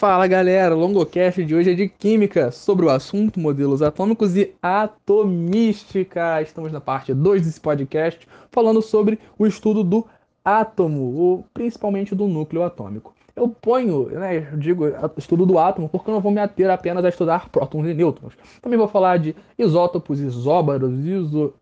Fala 0.00 0.26
galera, 0.26 0.74
o 0.74 0.78
longocast 0.78 1.44
de 1.44 1.54
hoje 1.54 1.72
é 1.72 1.74
de 1.74 1.86
Química, 1.86 2.50
sobre 2.50 2.86
o 2.86 2.88
assunto 2.88 3.38
modelos 3.38 3.82
atômicos 3.82 4.34
e 4.34 4.50
atomística. 4.62 6.40
Estamos 6.40 6.72
na 6.72 6.80
parte 6.80 7.12
2 7.12 7.44
desse 7.44 7.60
podcast, 7.60 8.26
falando 8.50 8.80
sobre 8.80 9.18
o 9.38 9.46
estudo 9.46 9.84
do 9.84 10.06
átomo, 10.42 11.14
ou 11.16 11.44
principalmente 11.52 12.14
do 12.14 12.26
núcleo 12.26 12.62
atômico. 12.62 13.14
Eu 13.36 13.50
ponho, 13.50 14.06
né, 14.06 14.48
eu 14.50 14.56
digo 14.56 14.84
estudo 15.18 15.44
do 15.44 15.58
átomo 15.58 15.86
porque 15.86 16.08
eu 16.08 16.14
não 16.14 16.22
vou 16.22 16.32
me 16.32 16.40
ater 16.40 16.70
apenas 16.70 17.04
a 17.04 17.10
estudar 17.10 17.50
prótons 17.50 17.86
e 17.86 17.92
nêutrons. 17.92 18.32
Também 18.62 18.78
vou 18.78 18.88
falar 18.88 19.18
de 19.18 19.36
isótopos, 19.58 20.18
isóbaros, 20.18 21.04
iso, 21.04 21.52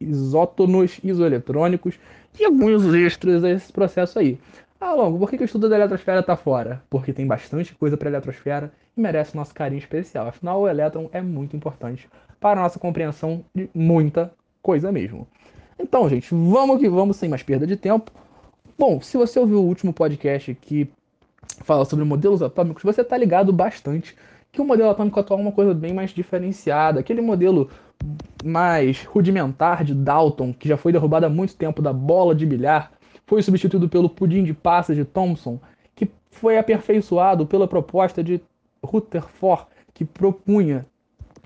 isótonos, 0.00 0.98
isoeletrônicos 1.04 1.94
e 2.40 2.44
alguns 2.44 2.92
extras 2.92 3.42
desse 3.42 3.72
processo 3.72 4.18
aí. 4.18 4.36
Ah, 4.80 4.94
Longo, 4.94 5.18
por 5.18 5.28
que, 5.28 5.36
que 5.36 5.42
o 5.42 5.44
estudo 5.44 5.68
da 5.68 5.74
eletrosfera 5.74 6.20
está 6.20 6.36
fora? 6.36 6.82
Porque 6.88 7.12
tem 7.12 7.26
bastante 7.26 7.74
coisa 7.74 7.96
para 7.96 8.08
a 8.08 8.12
eletrosfera 8.12 8.72
e 8.96 9.00
merece 9.00 9.36
nosso 9.36 9.52
carinho 9.52 9.80
especial. 9.80 10.28
Afinal, 10.28 10.60
o 10.60 10.68
elétron 10.68 11.08
é 11.12 11.20
muito 11.20 11.56
importante 11.56 12.08
para 12.38 12.60
a 12.60 12.62
nossa 12.62 12.78
compreensão 12.78 13.44
de 13.52 13.68
muita 13.74 14.32
coisa 14.62 14.92
mesmo. 14.92 15.26
Então, 15.78 16.08
gente, 16.08 16.28
vamos 16.32 16.78
que 16.78 16.88
vamos 16.88 17.16
sem 17.16 17.28
mais 17.28 17.42
perda 17.42 17.66
de 17.66 17.76
tempo. 17.76 18.12
Bom, 18.78 19.00
se 19.00 19.16
você 19.16 19.40
ouviu 19.40 19.58
o 19.58 19.66
último 19.66 19.92
podcast 19.92 20.54
que 20.54 20.88
fala 21.64 21.84
sobre 21.84 22.04
modelos 22.04 22.40
atômicos, 22.40 22.84
você 22.84 23.00
está 23.00 23.16
ligado 23.16 23.52
bastante 23.52 24.16
que 24.52 24.60
o 24.60 24.64
modelo 24.64 24.90
atômico 24.90 25.18
atual 25.18 25.40
é 25.40 25.42
uma 25.42 25.52
coisa 25.52 25.74
bem 25.74 25.92
mais 25.92 26.10
diferenciada. 26.10 27.00
Aquele 27.00 27.20
modelo 27.20 27.68
mais 28.44 29.02
rudimentar 29.04 29.82
de 29.82 29.92
Dalton, 29.92 30.52
que 30.52 30.68
já 30.68 30.76
foi 30.76 30.92
derrubado 30.92 31.26
há 31.26 31.28
muito 31.28 31.56
tempo 31.56 31.82
da 31.82 31.92
bola 31.92 32.32
de 32.32 32.46
bilhar, 32.46 32.92
foi 33.28 33.42
substituído 33.42 33.90
pelo 33.90 34.08
pudim 34.08 34.42
de 34.42 34.54
passas 34.54 34.96
de 34.96 35.04
Thomson, 35.04 35.60
que 35.94 36.10
foi 36.30 36.56
aperfeiçoado 36.56 37.46
pela 37.46 37.68
proposta 37.68 38.24
de 38.24 38.40
Rutherford, 38.82 39.66
que 39.92 40.02
propunha 40.02 40.86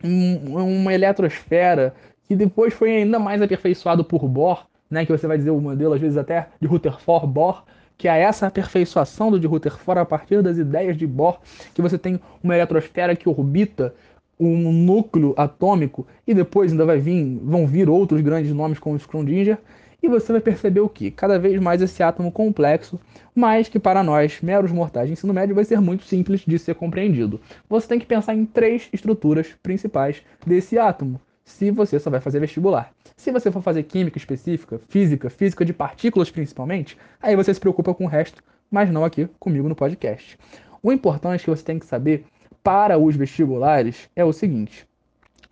uma 0.04 0.94
eletrosfera, 0.94 1.92
que 2.24 2.36
depois 2.36 2.72
foi 2.72 2.98
ainda 2.98 3.18
mais 3.18 3.42
aperfeiçoado 3.42 4.04
por 4.04 4.28
Bohr, 4.28 4.64
né, 4.88 5.04
que 5.04 5.10
você 5.10 5.26
vai 5.26 5.36
dizer 5.36 5.50
o 5.50 5.60
modelo 5.60 5.94
às 5.94 6.00
vezes 6.00 6.16
até 6.16 6.48
de 6.60 6.68
Rutherford-Bohr, 6.68 7.64
que 7.98 8.06
é 8.06 8.20
essa 8.20 8.46
aperfeiçoação 8.46 9.32
do 9.32 9.40
de 9.40 9.48
Rutherford 9.48 10.00
a 10.00 10.04
partir 10.04 10.40
das 10.40 10.58
ideias 10.58 10.96
de 10.96 11.06
Bohr, 11.06 11.40
que 11.74 11.82
você 11.82 11.98
tem 11.98 12.20
uma 12.44 12.54
eletrosfera 12.54 13.16
que 13.16 13.28
orbita 13.28 13.92
um 14.38 14.72
núcleo 14.72 15.34
atômico 15.36 16.06
e 16.26 16.32
depois 16.32 16.70
ainda 16.70 16.86
vai 16.86 16.98
vir, 16.98 17.40
vão 17.42 17.66
vir 17.66 17.90
outros 17.90 18.20
grandes 18.20 18.52
nomes 18.52 18.78
como 18.78 18.98
Schrödinger 18.98 19.58
e 20.02 20.08
você 20.08 20.32
vai 20.32 20.40
perceber 20.40 20.80
o 20.80 20.88
que? 20.88 21.10
Cada 21.10 21.38
vez 21.38 21.60
mais 21.60 21.80
esse 21.80 22.02
átomo 22.02 22.32
complexo, 22.32 22.98
mas 23.34 23.68
que 23.68 23.78
para 23.78 24.02
nós, 24.02 24.40
meros 24.40 24.72
mortais 24.72 25.06
de 25.06 25.12
ensino 25.12 25.32
médio, 25.32 25.54
vai 25.54 25.64
ser 25.64 25.80
muito 25.80 26.04
simples 26.04 26.40
de 26.40 26.58
ser 26.58 26.74
compreendido. 26.74 27.40
Você 27.68 27.86
tem 27.86 28.00
que 28.00 28.06
pensar 28.06 28.34
em 28.34 28.44
três 28.44 28.88
estruturas 28.92 29.54
principais 29.62 30.22
desse 30.44 30.78
átomo, 30.78 31.20
se 31.44 31.70
você 31.70 32.00
só 32.00 32.10
vai 32.10 32.20
fazer 32.20 32.40
vestibular. 32.40 32.92
Se 33.16 33.30
você 33.30 33.52
for 33.52 33.62
fazer 33.62 33.84
química 33.84 34.18
específica, 34.18 34.80
física, 34.88 35.30
física 35.30 35.64
de 35.64 35.72
partículas 35.72 36.30
principalmente, 36.30 36.96
aí 37.20 37.36
você 37.36 37.54
se 37.54 37.60
preocupa 37.60 37.94
com 37.94 38.04
o 38.04 38.08
resto, 38.08 38.42
mas 38.70 38.90
não 38.90 39.04
aqui 39.04 39.28
comigo 39.38 39.68
no 39.68 39.76
podcast. 39.76 40.36
O 40.82 40.92
importante 40.92 41.44
que 41.44 41.50
você 41.50 41.62
tem 41.62 41.78
que 41.78 41.86
saber 41.86 42.24
para 42.62 42.98
os 42.98 43.14
vestibulares 43.14 44.08
é 44.16 44.24
o 44.24 44.32
seguinte: 44.32 44.86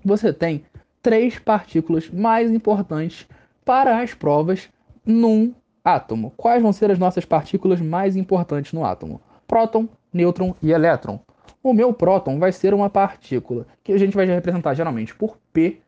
você 0.04 0.32
tem 0.32 0.64
três 1.02 1.38
partículas 1.38 2.10
mais 2.10 2.50
importantes 2.50 3.28
para 3.70 4.00
as 4.00 4.12
provas 4.12 4.68
num 5.06 5.54
átomo. 5.84 6.32
Quais 6.36 6.60
vão 6.60 6.72
ser 6.72 6.90
as 6.90 6.98
nossas 6.98 7.24
partículas 7.24 7.80
mais 7.80 8.16
importantes 8.16 8.72
no 8.72 8.84
átomo? 8.84 9.20
Próton, 9.46 9.88
nêutron 10.12 10.56
e 10.60 10.72
elétron. 10.72 11.20
O 11.62 11.72
meu 11.72 11.94
próton 11.94 12.40
vai 12.40 12.50
ser 12.50 12.74
uma 12.74 12.90
partícula 12.90 13.68
que 13.84 13.92
a 13.92 13.96
gente 13.96 14.16
vai 14.16 14.26
representar 14.26 14.74
geralmente 14.74 15.14
por 15.14 15.38
P. 15.52 15.78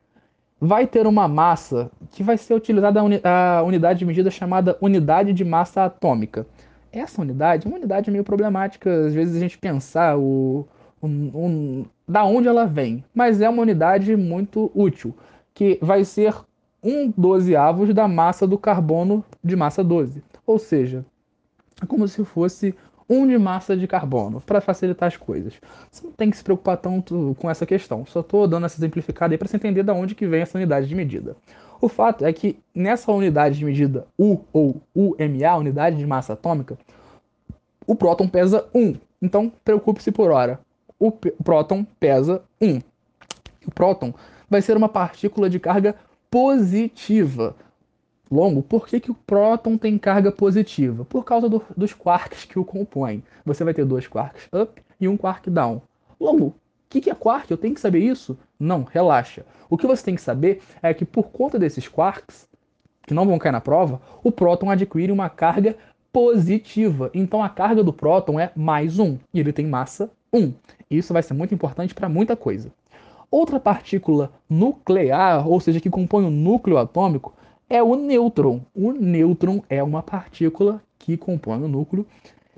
Vai 0.60 0.86
ter 0.86 1.08
uma 1.08 1.26
massa 1.26 1.90
que 2.12 2.22
vai 2.22 2.38
ser 2.38 2.54
utilizada 2.54 3.00
a, 3.00 3.02
uni 3.02 3.20
a 3.24 3.64
unidade 3.64 3.98
de 3.98 4.06
medida 4.06 4.30
chamada 4.30 4.78
unidade 4.80 5.32
de 5.32 5.44
massa 5.44 5.86
atômica. 5.86 6.46
Essa 6.92 7.20
unidade 7.20 7.66
é 7.66 7.68
uma 7.68 7.78
unidade 7.78 8.12
meio 8.12 8.22
problemática, 8.22 9.06
às 9.06 9.12
vezes 9.12 9.34
a 9.34 9.40
gente 9.40 9.58
pensar 9.58 10.16
o, 10.16 10.68
o, 11.00 11.06
o, 11.08 11.86
da 12.06 12.24
onde 12.24 12.46
ela 12.46 12.64
vem, 12.64 13.04
mas 13.12 13.40
é 13.40 13.48
uma 13.48 13.62
unidade 13.62 14.14
muito 14.14 14.70
útil, 14.72 15.12
que 15.52 15.80
vai 15.82 16.04
ser 16.04 16.32
um 16.82 17.12
dozeavos 17.16 17.94
da 17.94 18.08
massa 18.08 18.46
do 18.46 18.58
carbono 18.58 19.24
de 19.42 19.54
massa 19.54 19.84
12. 19.84 20.22
Ou 20.46 20.58
seja, 20.58 21.04
é 21.80 21.86
como 21.86 22.08
se 22.08 22.24
fosse 22.24 22.74
um 23.08 23.26
de 23.26 23.36
massa 23.36 23.76
de 23.76 23.86
carbono, 23.86 24.40
para 24.40 24.60
facilitar 24.60 25.06
as 25.06 25.16
coisas. 25.16 25.54
Você 25.90 26.06
não 26.06 26.12
tem 26.12 26.30
que 26.30 26.36
se 26.36 26.42
preocupar 26.42 26.78
tanto 26.78 27.36
com 27.38 27.50
essa 27.50 27.66
questão. 27.66 28.06
Só 28.06 28.20
estou 28.20 28.48
dando 28.48 28.64
essa 28.64 28.80
simplificada 28.80 29.34
aí 29.34 29.38
para 29.38 29.46
você 29.46 29.56
entender 29.56 29.82
de 29.82 29.90
onde 29.90 30.14
que 30.14 30.26
vem 30.26 30.40
essa 30.40 30.56
unidade 30.56 30.88
de 30.88 30.94
medida. 30.94 31.36
O 31.80 31.88
fato 31.88 32.24
é 32.24 32.32
que 32.32 32.58
nessa 32.74 33.12
unidade 33.12 33.58
de 33.58 33.64
medida 33.64 34.06
U 34.18 34.40
ou 34.52 34.80
UMA, 34.94 35.56
unidade 35.58 35.96
de 35.96 36.06
massa 36.06 36.32
atômica, 36.32 36.78
o 37.86 37.94
próton 37.94 38.28
pesa 38.28 38.64
1. 38.74 38.94
Então, 39.20 39.52
preocupe-se 39.64 40.10
por 40.10 40.30
hora. 40.30 40.60
O 40.98 41.10
próton 41.10 41.84
pesa 41.98 42.42
1. 42.60 42.80
O 43.66 43.70
próton 43.74 44.14
vai 44.48 44.62
ser 44.62 44.76
uma 44.76 44.88
partícula 44.88 45.50
de 45.50 45.58
carga 45.58 45.96
positiva. 46.32 47.54
Longo, 48.30 48.62
por 48.62 48.88
que, 48.88 48.98
que 48.98 49.10
o 49.10 49.14
próton 49.14 49.76
tem 49.76 49.98
carga 49.98 50.32
positiva? 50.32 51.04
Por 51.04 51.26
causa 51.26 51.46
do, 51.46 51.62
dos 51.76 51.92
quarks 51.92 52.46
que 52.46 52.58
o 52.58 52.64
compõem. 52.64 53.22
Você 53.44 53.62
vai 53.62 53.74
ter 53.74 53.84
dois 53.84 54.08
quarks 54.08 54.48
up 54.50 54.80
e 54.98 55.06
um 55.06 55.18
quark 55.18 55.50
down. 55.50 55.82
Longo, 56.18 56.46
o 56.46 56.54
que, 56.88 57.02
que 57.02 57.10
é 57.10 57.14
quark? 57.14 57.50
Eu 57.50 57.58
tenho 57.58 57.74
que 57.74 57.80
saber 57.82 57.98
isso? 57.98 58.38
Não, 58.58 58.82
relaxa. 58.82 59.44
O 59.68 59.76
que 59.76 59.86
você 59.86 60.02
tem 60.02 60.14
que 60.14 60.22
saber 60.22 60.62
é 60.82 60.94
que 60.94 61.04
por 61.04 61.24
conta 61.24 61.58
desses 61.58 61.86
quarks, 61.86 62.48
que 63.06 63.12
não 63.12 63.26
vão 63.26 63.38
cair 63.38 63.52
na 63.52 63.60
prova, 63.60 64.00
o 64.24 64.32
próton 64.32 64.70
adquire 64.70 65.12
uma 65.12 65.28
carga 65.28 65.76
positiva. 66.10 67.10
Então 67.12 67.42
a 67.42 67.50
carga 67.50 67.84
do 67.84 67.92
próton 67.92 68.40
é 68.40 68.50
mais 68.56 68.98
um 68.98 69.18
e 69.34 69.38
ele 69.38 69.52
tem 69.52 69.66
massa 69.66 70.10
1. 70.32 70.54
Isso 70.90 71.12
vai 71.12 71.22
ser 71.22 71.34
muito 71.34 71.52
importante 71.52 71.94
para 71.94 72.08
muita 72.08 72.34
coisa. 72.34 72.72
Outra 73.32 73.58
partícula 73.58 74.30
nuclear, 74.46 75.48
ou 75.48 75.58
seja, 75.58 75.80
que 75.80 75.88
compõe 75.88 76.26
o 76.26 76.30
núcleo 76.30 76.76
atômico, 76.76 77.34
é 77.66 77.82
o 77.82 77.96
nêutron. 77.96 78.60
O 78.74 78.92
nêutron 78.92 79.62
é 79.70 79.82
uma 79.82 80.02
partícula 80.02 80.82
que 80.98 81.16
compõe 81.16 81.62
o 81.62 81.66
núcleo. 81.66 82.06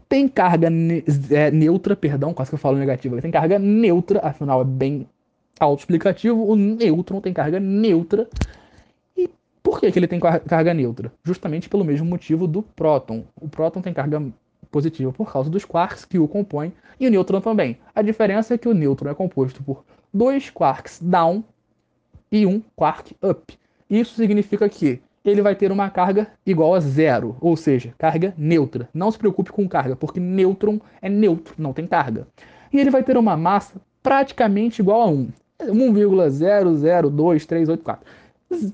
Tem 0.09 0.27
carga 0.27 0.69
ne 0.69 1.05
é, 1.31 1.53
neutra, 1.53 1.95
perdão, 1.95 2.35
quase 2.35 2.51
que 2.51 2.57
eu 2.57 2.59
falo 2.59 2.77
negativa, 2.77 3.23
tem 3.23 3.31
carga 3.31 3.57
neutra, 3.57 4.19
afinal 4.19 4.63
é 4.63 4.65
bem 4.65 5.07
autoexplicativo. 5.61 6.45
O 6.45 6.57
nêutron 6.57 7.21
tem 7.21 7.33
carga 7.33 7.61
neutra. 7.61 8.29
E 9.17 9.31
por 9.63 9.79
que, 9.79 9.93
que 9.93 9.99
ele 10.01 10.09
tem 10.09 10.19
carga 10.19 10.75
neutra? 10.75 11.13
Justamente 11.23 11.69
pelo 11.69 11.85
mesmo 11.85 12.05
motivo 12.05 12.49
do 12.49 12.65
próton. 12.65 13.23
O 13.41 13.49
próton 13.49 13.81
tem 13.81 13.95
carga 13.95 14.21
positiva 14.73 15.13
por 15.13 15.33
causa 15.33 15.49
dos 15.49 15.65
quarks 15.65 16.05
que 16.05 16.19
o 16.19 16.27
compõem 16.27 16.73
e 16.99 17.07
o 17.07 17.11
nêutron 17.13 17.41
também. 17.41 17.79
A 17.95 18.03
diferença 18.03 18.55
é 18.55 18.59
que 18.59 18.69
o 18.69 18.75
nêutron 18.75 19.09
é 19.09 19.15
composto 19.15 19.63
por 19.63 19.85
dois 20.15 20.49
quarks 20.49 21.01
down 21.03 21.43
e 22.31 22.47
um 22.47 22.63
quark 22.77 23.17
up. 23.21 23.59
Isso 23.91 24.15
significa 24.15 24.69
que 24.69 25.03
ele 25.25 25.43
vai 25.43 25.57
ter 25.57 25.73
uma 25.73 25.91
carga 25.91 26.29
igual 26.47 26.75
a 26.75 26.81
zero, 26.81 27.37
ou 27.41 27.57
seja, 27.57 27.93
carga 27.99 28.33
neutra. 28.37 28.89
Não 28.95 29.11
se 29.11 29.19
preocupe 29.19 29.51
com 29.51 29.69
carga, 29.69 29.97
porque 29.97 30.21
nêutron 30.21 30.79
é 31.03 31.09
neutro, 31.09 31.55
não 31.59 31.73
tem 31.73 31.85
carga. 31.87 32.29
E 32.73 32.79
ele 32.79 32.91
vai 32.91 33.03
ter 33.03 33.17
uma 33.17 33.37
massa 33.37 33.75
praticamente 34.03 34.83
igual 34.83 35.03
a 35.03 35.07
1. 35.07 35.29
1,002384. 35.63 37.99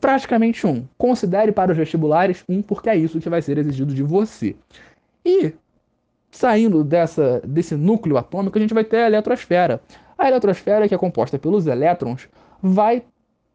Praticamente 0.00 0.66
1. 0.66 0.84
Considere 0.98 1.52
para 1.52 1.70
os 1.70 1.76
vestibulares 1.76 2.42
1, 2.48 2.62
porque 2.62 2.90
é 2.90 2.96
isso 2.96 3.20
que 3.20 3.28
vai 3.28 3.40
ser 3.40 3.56
exigido 3.58 3.94
de 3.94 4.02
você. 4.02 4.56
E 5.24 5.52
saindo 6.30 6.82
dessa, 6.82 7.40
desse 7.44 7.76
núcleo 7.76 8.16
atômico, 8.16 8.58
a 8.58 8.60
gente 8.60 8.74
vai 8.74 8.82
ter 8.84 8.98
a 8.98 9.06
eletrosfera. 9.06 9.80
A 10.20 10.28
eletrosfera, 10.28 10.86
que 10.86 10.94
é 10.94 10.98
composta 10.98 11.38
pelos 11.38 11.66
elétrons, 11.66 12.28
vai 12.62 13.02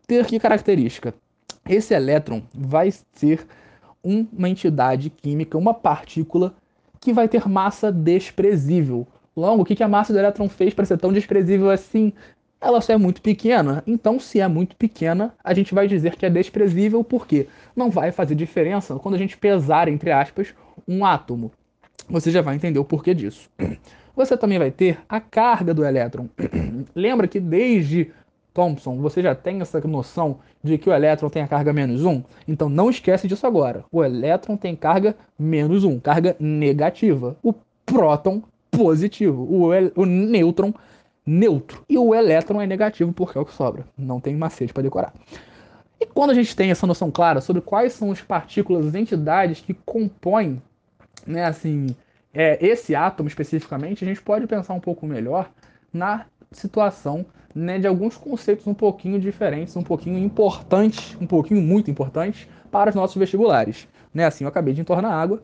ter 0.08 0.26
que 0.26 0.40
característica? 0.40 1.14
Esse 1.70 1.94
elétron 1.94 2.42
vai 2.52 2.92
ser 3.14 3.46
uma 4.04 4.50
entidade 4.50 5.12
química, 5.12 5.60
uma 5.60 5.76
partícula 5.76 6.56
que 7.00 7.14
vai 7.14 7.28
ter 7.28 7.48
massa 7.48 7.92
desprezível. 7.92 9.06
Logo, 9.38 9.62
o 9.62 9.66
que 9.66 9.84
a 9.84 9.88
massa 9.88 10.12
do 10.12 10.18
elétron 10.18 10.50
fez 10.50 10.74
para 10.74 10.86
ser 10.86 10.98
tão 10.98 11.14
desprezível 11.14 11.70
assim? 11.70 12.12
Ela 12.60 12.82
só 12.82 12.94
é 12.94 12.98
muito 12.98 13.22
pequena. 13.22 13.84
Então, 13.86 14.20
se 14.20 14.40
é 14.40 14.48
muito 14.48 14.76
pequena, 14.76 15.36
a 15.44 15.54
gente 15.54 15.72
vai 15.72 15.88
dizer 15.88 16.16
que 16.16 16.26
é 16.26 16.32
desprezível 16.32 17.04
porque 17.04 17.48
não 17.76 17.92
vai 17.92 18.12
fazer 18.12 18.34
diferença 18.34 18.96
quando 18.96 19.14
a 19.14 19.20
gente 19.20 19.38
pesar, 19.38 19.88
entre 19.88 20.12
aspas, 20.12 20.56
um 20.88 21.06
átomo. 21.06 21.52
Você 22.10 22.32
já 22.32 22.42
vai 22.42 22.56
entender 22.56 22.80
o 22.80 22.86
porquê 22.86 23.14
disso 23.14 23.52
você 24.16 24.38
também 24.38 24.58
vai 24.58 24.72
ter 24.72 25.00
a 25.10 25.20
carga 25.20 25.74
do 25.74 25.86
elétron. 25.86 26.28
Lembra 26.96 27.28
que 27.28 27.40
desde 27.40 28.12
Thomson 28.54 28.98
você 28.98 29.22
já 29.22 29.36
tem 29.36 29.62
essa 29.62 29.80
noção 29.82 30.40
de 30.64 30.78
que 30.78 30.90
o 30.90 30.94
elétron 30.94 31.30
tem 31.30 31.44
a 31.44 31.48
carga 31.48 31.74
menos 31.74 32.04
1? 32.04 32.24
Então 32.48 32.70
não 32.70 32.90
esquece 32.90 33.28
disso 33.28 33.46
agora. 33.46 33.84
O 33.92 34.04
elétron 34.04 34.56
tem 34.56 34.76
carga 34.76 35.16
menos 35.38 35.84
1, 35.84 36.00
carga 36.00 36.36
negativa. 36.40 37.36
O 37.44 37.54
próton 37.86 38.42
positivo. 38.72 39.44
O, 39.44 39.70
o 39.96 40.06
nêutron, 40.06 40.74
neutro. 41.26 41.84
E 41.90 41.98
o 41.98 42.16
elétron 42.16 42.62
é 42.62 42.68
negativo 42.68 43.12
porque 43.12 43.38
é 43.38 43.42
o 43.42 43.46
que 43.46 43.54
sobra. 43.54 43.86
Não 43.98 44.20
tem 44.20 44.36
macete 44.36 44.74
para 44.74 44.84
decorar. 44.84 45.14
E 46.00 46.06
quando 46.06 46.32
a 46.32 46.34
gente 46.34 46.56
tem 46.56 46.72
essa 46.72 46.88
noção 46.88 47.10
clara 47.12 47.42
sobre 47.42 47.62
quais 47.62 47.94
são 47.94 48.12
as 48.12 48.22
partículas, 48.22 48.88
as 48.88 48.96
entidades 48.96 49.62
que 49.62 49.74
compõem, 49.74 50.62
né, 51.26 51.46
assim, 51.46 51.96
é, 52.36 52.64
esse 52.64 52.94
átomo 52.94 53.30
especificamente, 53.30 54.04
a 54.04 54.08
gente 54.08 54.22
pode 54.22 54.46
pensar 54.46 54.74
um 54.74 54.80
pouco 54.80 55.08
melhor 55.08 55.50
na 55.92 56.26
situação 56.52 57.26
né, 57.54 57.80
de 57.80 57.88
alguns 57.88 58.18
conceitos 58.18 58.68
um 58.68 58.74
pouquinho 58.74 59.20
diferentes, 59.20 59.76
um 59.78 59.82
pouquinho 59.82 60.20
importantes, 60.20 61.16
um 61.20 61.26
pouquinho 61.26 61.62
muito 61.62 61.90
importantes 61.90 62.48
para 62.70 62.90
os 62.90 62.96
nossos 62.96 63.16
vestibulares. 63.16 63.88
Né? 64.14 64.26
Assim, 64.26 64.44
eu 64.44 64.50
acabei 64.50 64.74
de 64.74 64.82
entornar 64.82 65.14
água, 65.14 65.42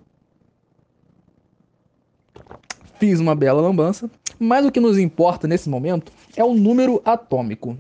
fiz 3.00 3.20
uma 3.20 3.34
bela 3.34 3.62
lambança, 3.62 4.12
mas 4.38 4.66
o 4.66 4.72
que 4.72 4.80
nos 4.80 4.98
importa 4.98 5.48
nesse 5.48 5.70
momento 5.70 6.12
é 6.36 6.44
o 6.44 6.54
número 6.54 7.02
atômico. 7.06 7.78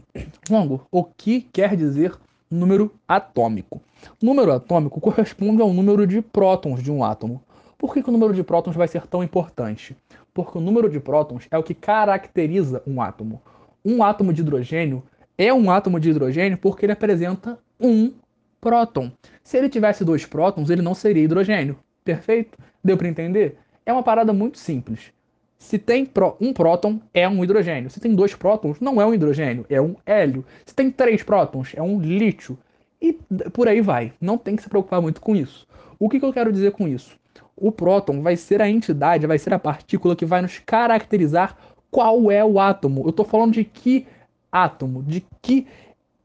Longo, 0.50 0.88
o 0.90 1.04
que 1.04 1.42
quer 1.42 1.76
dizer 1.76 2.18
número 2.50 2.94
atômico? 3.08 3.82
número 4.22 4.52
atômico 4.52 5.00
corresponde 5.00 5.62
ao 5.62 5.74
número 5.74 6.08
de 6.08 6.22
prótons 6.22 6.82
de 6.82 6.92
um 6.92 7.04
átomo. 7.04 7.44
Por 7.82 7.96
que, 7.96 8.04
que 8.04 8.10
o 8.10 8.12
número 8.12 8.32
de 8.32 8.44
prótons 8.44 8.76
vai 8.76 8.88
ser 8.88 9.08
tão 9.08 9.24
importante? 9.24 9.98
Porque 10.36 10.56
o 10.56 10.62
número 10.62 10.88
de 10.88 11.00
prótons 11.00 11.48
é 11.50 11.58
o 11.58 11.64
que 11.64 11.74
caracteriza 11.74 12.84
um 12.86 13.02
átomo. 13.02 13.42
Um 13.84 14.04
átomo 14.04 14.32
de 14.32 14.42
hidrogênio 14.42 15.02
é 15.36 15.52
um 15.52 15.72
átomo 15.72 16.00
de 16.00 16.12
hidrogênio 16.12 16.60
porque 16.60 16.86
ele 16.86 16.92
apresenta 16.94 17.58
um 17.80 18.14
próton. 18.62 19.12
Se 19.44 19.58
ele 19.58 19.68
tivesse 19.68 20.06
dois 20.06 20.28
prótons, 20.28 20.70
ele 20.70 20.84
não 20.84 20.94
seria 20.94 21.24
hidrogênio. 21.24 21.76
Perfeito? 22.06 22.56
Deu 22.84 22.96
para 22.96 23.08
entender? 23.08 23.58
É 23.84 23.92
uma 23.92 24.04
parada 24.04 24.32
muito 24.32 24.60
simples. 24.60 25.12
Se 25.58 25.80
tem 25.80 26.08
um 26.40 26.54
próton, 26.54 27.02
é 27.12 27.28
um 27.28 27.44
hidrogênio. 27.44 27.90
Se 27.90 28.00
tem 28.00 28.14
dois 28.14 28.36
prótons, 28.36 28.80
não 28.80 29.02
é 29.02 29.06
um 29.08 29.14
hidrogênio, 29.16 29.66
é 29.68 29.82
um 29.82 29.96
hélio. 30.06 30.46
Se 30.68 30.76
tem 30.76 30.92
três 30.92 31.24
prótons, 31.24 31.74
é 31.76 31.82
um 31.82 32.00
lítio. 32.00 32.60
E 33.02 33.14
por 33.52 33.68
aí 33.68 33.82
vai. 33.82 34.14
Não 34.22 34.38
tem 34.38 34.56
que 34.56 34.62
se 34.62 34.70
preocupar 34.70 35.02
muito 35.02 35.20
com 35.20 35.36
isso. 35.36 35.66
O 35.98 36.08
que, 36.08 36.20
que 36.20 36.26
eu 36.28 36.32
quero 36.32 36.54
dizer 36.54 36.74
com 36.74 36.88
isso? 36.88 37.20
O 37.56 37.72
próton 37.72 38.22
vai 38.22 38.36
ser 38.36 38.62
a 38.62 38.70
entidade, 38.70 39.28
vai 39.28 39.38
ser 39.38 39.54
a 39.54 39.60
partícula 39.60 40.16
que 40.16 40.26
vai 40.26 40.42
nos 40.42 40.60
caracterizar 40.60 41.58
qual 41.90 42.32
é 42.32 42.44
o 42.44 42.60
átomo. 42.60 43.04
Eu 43.04 43.10
estou 43.10 43.26
falando 43.26 43.54
de 43.54 43.64
que 43.64 44.08
átomo, 44.52 45.04
de 45.04 45.24
que 45.42 45.68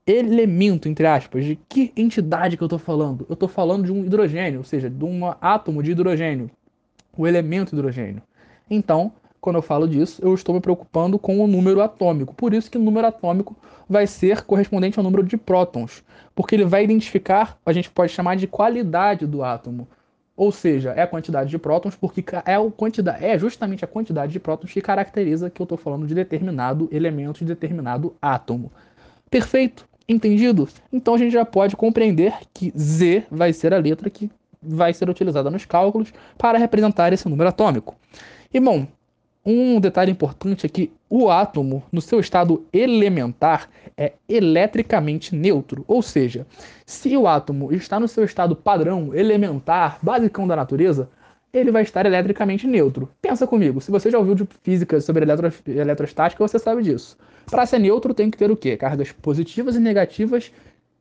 elemento, 0.07 0.89
entre 0.89 1.07
aspas, 1.07 1.45
de 1.45 1.57
que 1.69 1.93
entidade 1.97 2.57
que 2.57 2.63
eu 2.63 2.67
estou 2.67 2.79
falando? 2.79 3.27
Eu 3.29 3.35
estou 3.35 3.49
falando 3.49 3.85
de 3.85 3.93
um 3.93 4.05
hidrogênio, 4.05 4.61
ou 4.61 4.65
seja, 4.65 4.89
de 4.89 5.05
um 5.05 5.27
átomo 5.41 5.83
de 5.83 5.91
hidrogênio, 5.91 6.49
o 7.17 7.27
elemento 7.27 7.75
hidrogênio. 7.75 8.23
Então, 8.71 9.13
quando 9.41 9.57
eu 9.57 9.63
falo 9.63 9.89
disso, 9.89 10.21
eu 10.25 10.35
estou 10.35 10.55
me 10.55 10.61
preocupando 10.61 11.19
com 11.19 11.39
o 11.39 11.47
número 11.47 11.81
atômico. 11.81 12.35
Por 12.35 12.55
isso 12.55 12.71
que 12.71 12.79
o 12.79 12.83
número 12.83 13.07
atômico 13.07 13.57
vai 13.89 14.07
ser 14.07 14.43
correspondente 14.43 14.99
ao 14.99 15.05
número 15.05 15.23
de 15.23 15.37
prótons, 15.37 16.03
porque 16.35 16.55
ele 16.55 16.65
vai 16.65 16.85
identificar, 16.85 17.59
a 17.65 17.73
gente 17.73 17.91
pode 17.91 18.13
chamar 18.13 18.37
de 18.37 18.47
qualidade 18.47 19.27
do 19.27 19.43
átomo. 19.43 19.89
Ou 20.37 20.53
seja, 20.53 20.91
é 20.91 21.03
a 21.03 21.07
quantidade 21.07 21.49
de 21.49 21.59
prótons, 21.59 21.97
porque 21.97 22.23
é, 22.45 22.55
a 22.55 22.71
quantidade, 22.71 23.25
é 23.25 23.39
justamente 23.39 23.85
a 23.85 23.89
quantidade 23.89 24.33
de 24.33 24.39
prótons 24.39 24.71
que 24.71 24.83
caracteriza 24.83 25.49
que 25.49 25.63
eu 25.63 25.65
estou 25.65 25.79
falando 25.79 26.07
de 26.07 26.15
determinado 26.15 26.89
elemento, 26.93 27.39
de 27.39 27.47
determinado 27.47 28.15
átomo. 28.21 28.71
Perfeito? 29.31 29.89
Entendido? 30.07 30.69
Então 30.93 31.15
a 31.15 31.19
gente 31.19 31.33
já 31.33 31.45
pode 31.45 31.75
compreender 31.75 32.35
que 32.53 32.71
Z 32.79 33.25
vai 33.31 33.53
ser 33.53 33.73
a 33.73 33.79
letra 33.79 34.11
que 34.11 34.31
vai 34.63 34.93
ser 34.93 35.09
utilizada 35.09 35.51
nos 35.51 35.65
cálculos 35.65 36.13
para 36.37 36.59
representar 36.59 37.13
esse 37.13 37.29
número 37.29 37.49
atômico. 37.49 37.97
E 38.53 38.61
bom, 38.61 38.87
um 39.47 39.79
detalhe 39.79 40.11
importante 40.11 40.67
é 40.67 40.69
que 40.69 40.91
o 41.09 41.31
átomo, 41.31 41.85
no 41.93 42.01
seu 42.01 42.19
estado 42.19 42.67
elementar, 42.73 43.71
é 43.97 44.15
eletricamente 44.29 45.37
neutro. 45.37 45.85
Ou 45.87 46.03
seja, 46.03 46.45
se 46.85 47.17
o 47.17 47.29
átomo 47.29 47.73
está 47.73 48.01
no 48.01 48.09
seu 48.09 48.25
estado 48.25 48.57
padrão, 48.57 49.15
elementar, 49.15 50.01
basicão 50.03 50.49
da 50.49 50.57
natureza, 50.57 51.09
ele 51.53 51.71
vai 51.71 51.85
estar 51.85 52.05
eletricamente 52.05 52.67
neutro. 52.67 53.09
Pensa 53.23 53.47
comigo, 53.47 53.81
se 53.81 53.91
você 53.91 54.11
já 54.11 54.19
ouviu 54.19 54.35
de 54.35 54.49
física 54.65 55.01
sobre 55.01 55.25
eletro, 55.25 55.53
eletrostática, 55.65 56.47
você 56.47 56.59
sabe 56.59 56.83
disso. 56.83 57.17
Para 57.49 57.65
ser 57.65 57.79
neutro, 57.79 58.13
tem 58.13 58.29
que 58.29 58.37
ter 58.37 58.51
o 58.51 58.57
quê? 58.57 58.77
Cargas 58.77 59.13
positivas 59.13 59.77
e 59.77 59.81
negativas 59.81 60.51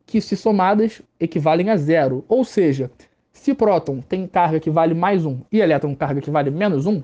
que, 0.06 0.22
se 0.22 0.38
somadas, 0.38 1.02
equivalem 1.20 1.72
a 1.72 1.78
zero. 1.78 2.24
Ou 2.28 2.46
seja, 2.46 2.92
se 3.34 3.56
próton 3.56 4.02
tem 4.02 4.28
carga 4.28 4.60
que 4.60 4.70
vale 4.70 4.94
mais 4.94 5.26
um 5.26 5.40
e 5.52 5.60
elétron 5.60 5.96
carga 5.96 6.22
que 6.22 6.30
vale 6.30 6.52
menos 6.52 6.86
um, 6.86 7.02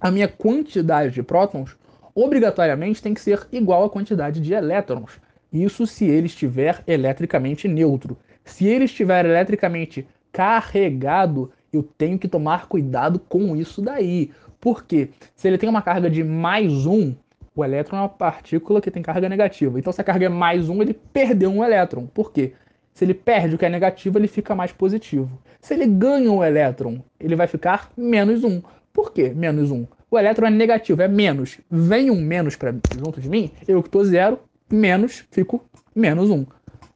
a 0.00 0.10
minha 0.10 0.28
quantidade 0.28 1.14
de 1.14 1.22
prótons 1.22 1.76
obrigatoriamente 2.14 3.02
tem 3.02 3.14
que 3.14 3.20
ser 3.20 3.46
igual 3.52 3.84
à 3.84 3.90
quantidade 3.90 4.40
de 4.40 4.52
elétrons. 4.52 5.20
Isso 5.52 5.86
se 5.86 6.04
ele 6.04 6.26
estiver 6.26 6.82
eletricamente 6.86 7.66
neutro. 7.66 8.16
Se 8.44 8.66
ele 8.66 8.84
estiver 8.84 9.24
eletricamente 9.24 10.06
carregado, 10.32 11.50
eu 11.72 11.82
tenho 11.82 12.18
que 12.18 12.28
tomar 12.28 12.66
cuidado 12.66 13.18
com 13.18 13.56
isso 13.56 13.80
daí. 13.82 14.30
Porque 14.60 15.10
se 15.34 15.48
ele 15.48 15.58
tem 15.58 15.68
uma 15.68 15.82
carga 15.82 16.10
de 16.10 16.22
mais 16.22 16.86
um, 16.86 17.14
o 17.54 17.64
elétron 17.64 17.98
é 17.98 18.00
uma 18.02 18.08
partícula 18.08 18.80
que 18.80 18.90
tem 18.90 19.02
carga 19.02 19.28
negativa. 19.28 19.78
Então, 19.78 19.92
se 19.92 20.00
a 20.00 20.04
carga 20.04 20.26
é 20.26 20.28
mais 20.28 20.68
um, 20.68 20.82
ele 20.82 20.94
perdeu 20.94 21.50
um 21.50 21.64
elétron. 21.64 22.06
Por 22.06 22.32
quê? 22.32 22.52
Se 22.94 23.04
ele 23.04 23.14
perde 23.14 23.54
o 23.54 23.58
que 23.58 23.64
é 23.64 23.68
negativo, 23.68 24.18
ele 24.18 24.28
fica 24.28 24.54
mais 24.54 24.72
positivo. 24.72 25.30
Se 25.60 25.74
ele 25.74 25.86
ganha 25.86 26.30
um 26.30 26.44
elétron, 26.44 27.02
ele 27.18 27.36
vai 27.36 27.46
ficar 27.46 27.90
menos 27.96 28.44
um. 28.44 28.62
Por 29.00 29.12
quê? 29.14 29.32
Menos 29.34 29.70
um. 29.70 29.86
O 30.10 30.18
elétron 30.18 30.48
é 30.48 30.50
negativo, 30.50 31.00
é 31.00 31.08
menos. 31.08 31.58
Vem 31.70 32.10
um 32.10 32.20
menos 32.20 32.54
pra, 32.54 32.70
junto 32.98 33.18
de 33.18 33.30
mim, 33.30 33.50
eu 33.66 33.82
que 33.82 33.88
estou 33.88 34.04
zero, 34.04 34.38
menos, 34.70 35.24
fico 35.30 35.64
menos 35.96 36.28
um. 36.28 36.44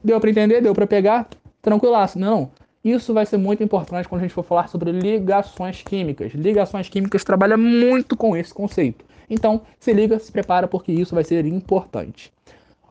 Deu 0.03 0.19
para 0.19 0.29
entender? 0.29 0.61
Deu 0.61 0.75
para 0.75 0.85
pegar? 0.85 1.27
Tranquilaço, 1.63 2.19
não. 2.19 2.51
Isso 2.83 3.11
vai 3.11 3.25
ser 3.25 3.37
muito 3.37 3.63
importante 3.63 4.07
quando 4.07 4.19
a 4.19 4.23
gente 4.23 4.35
for 4.35 4.43
falar 4.43 4.67
sobre 4.67 4.91
ligações 4.91 5.81
químicas. 5.81 6.31
Ligações 6.33 6.89
químicas 6.89 7.23
trabalha 7.23 7.57
muito 7.57 8.15
com 8.15 8.37
esse 8.37 8.53
conceito. 8.53 9.03
Então, 9.27 9.63
se 9.79 9.91
liga, 9.91 10.19
se 10.19 10.31
prepara, 10.31 10.67
porque 10.67 10.91
isso 10.91 11.15
vai 11.15 11.23
ser 11.23 11.43
importante. 11.47 12.31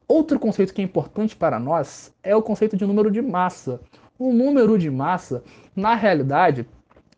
Outro 0.09 0.41
conceito 0.41 0.75
que 0.75 0.81
é 0.81 0.85
importante 0.85 1.37
para 1.37 1.61
nós 1.61 2.13
é 2.21 2.35
o 2.35 2.43
conceito 2.43 2.77
de 2.77 2.85
número 2.85 3.13
de 3.13 3.23
massa. 3.23 3.81
O 4.19 4.33
número 4.33 4.77
de 4.77 4.91
massa, 4.91 5.45
na 5.77 5.95
realidade, 5.95 6.67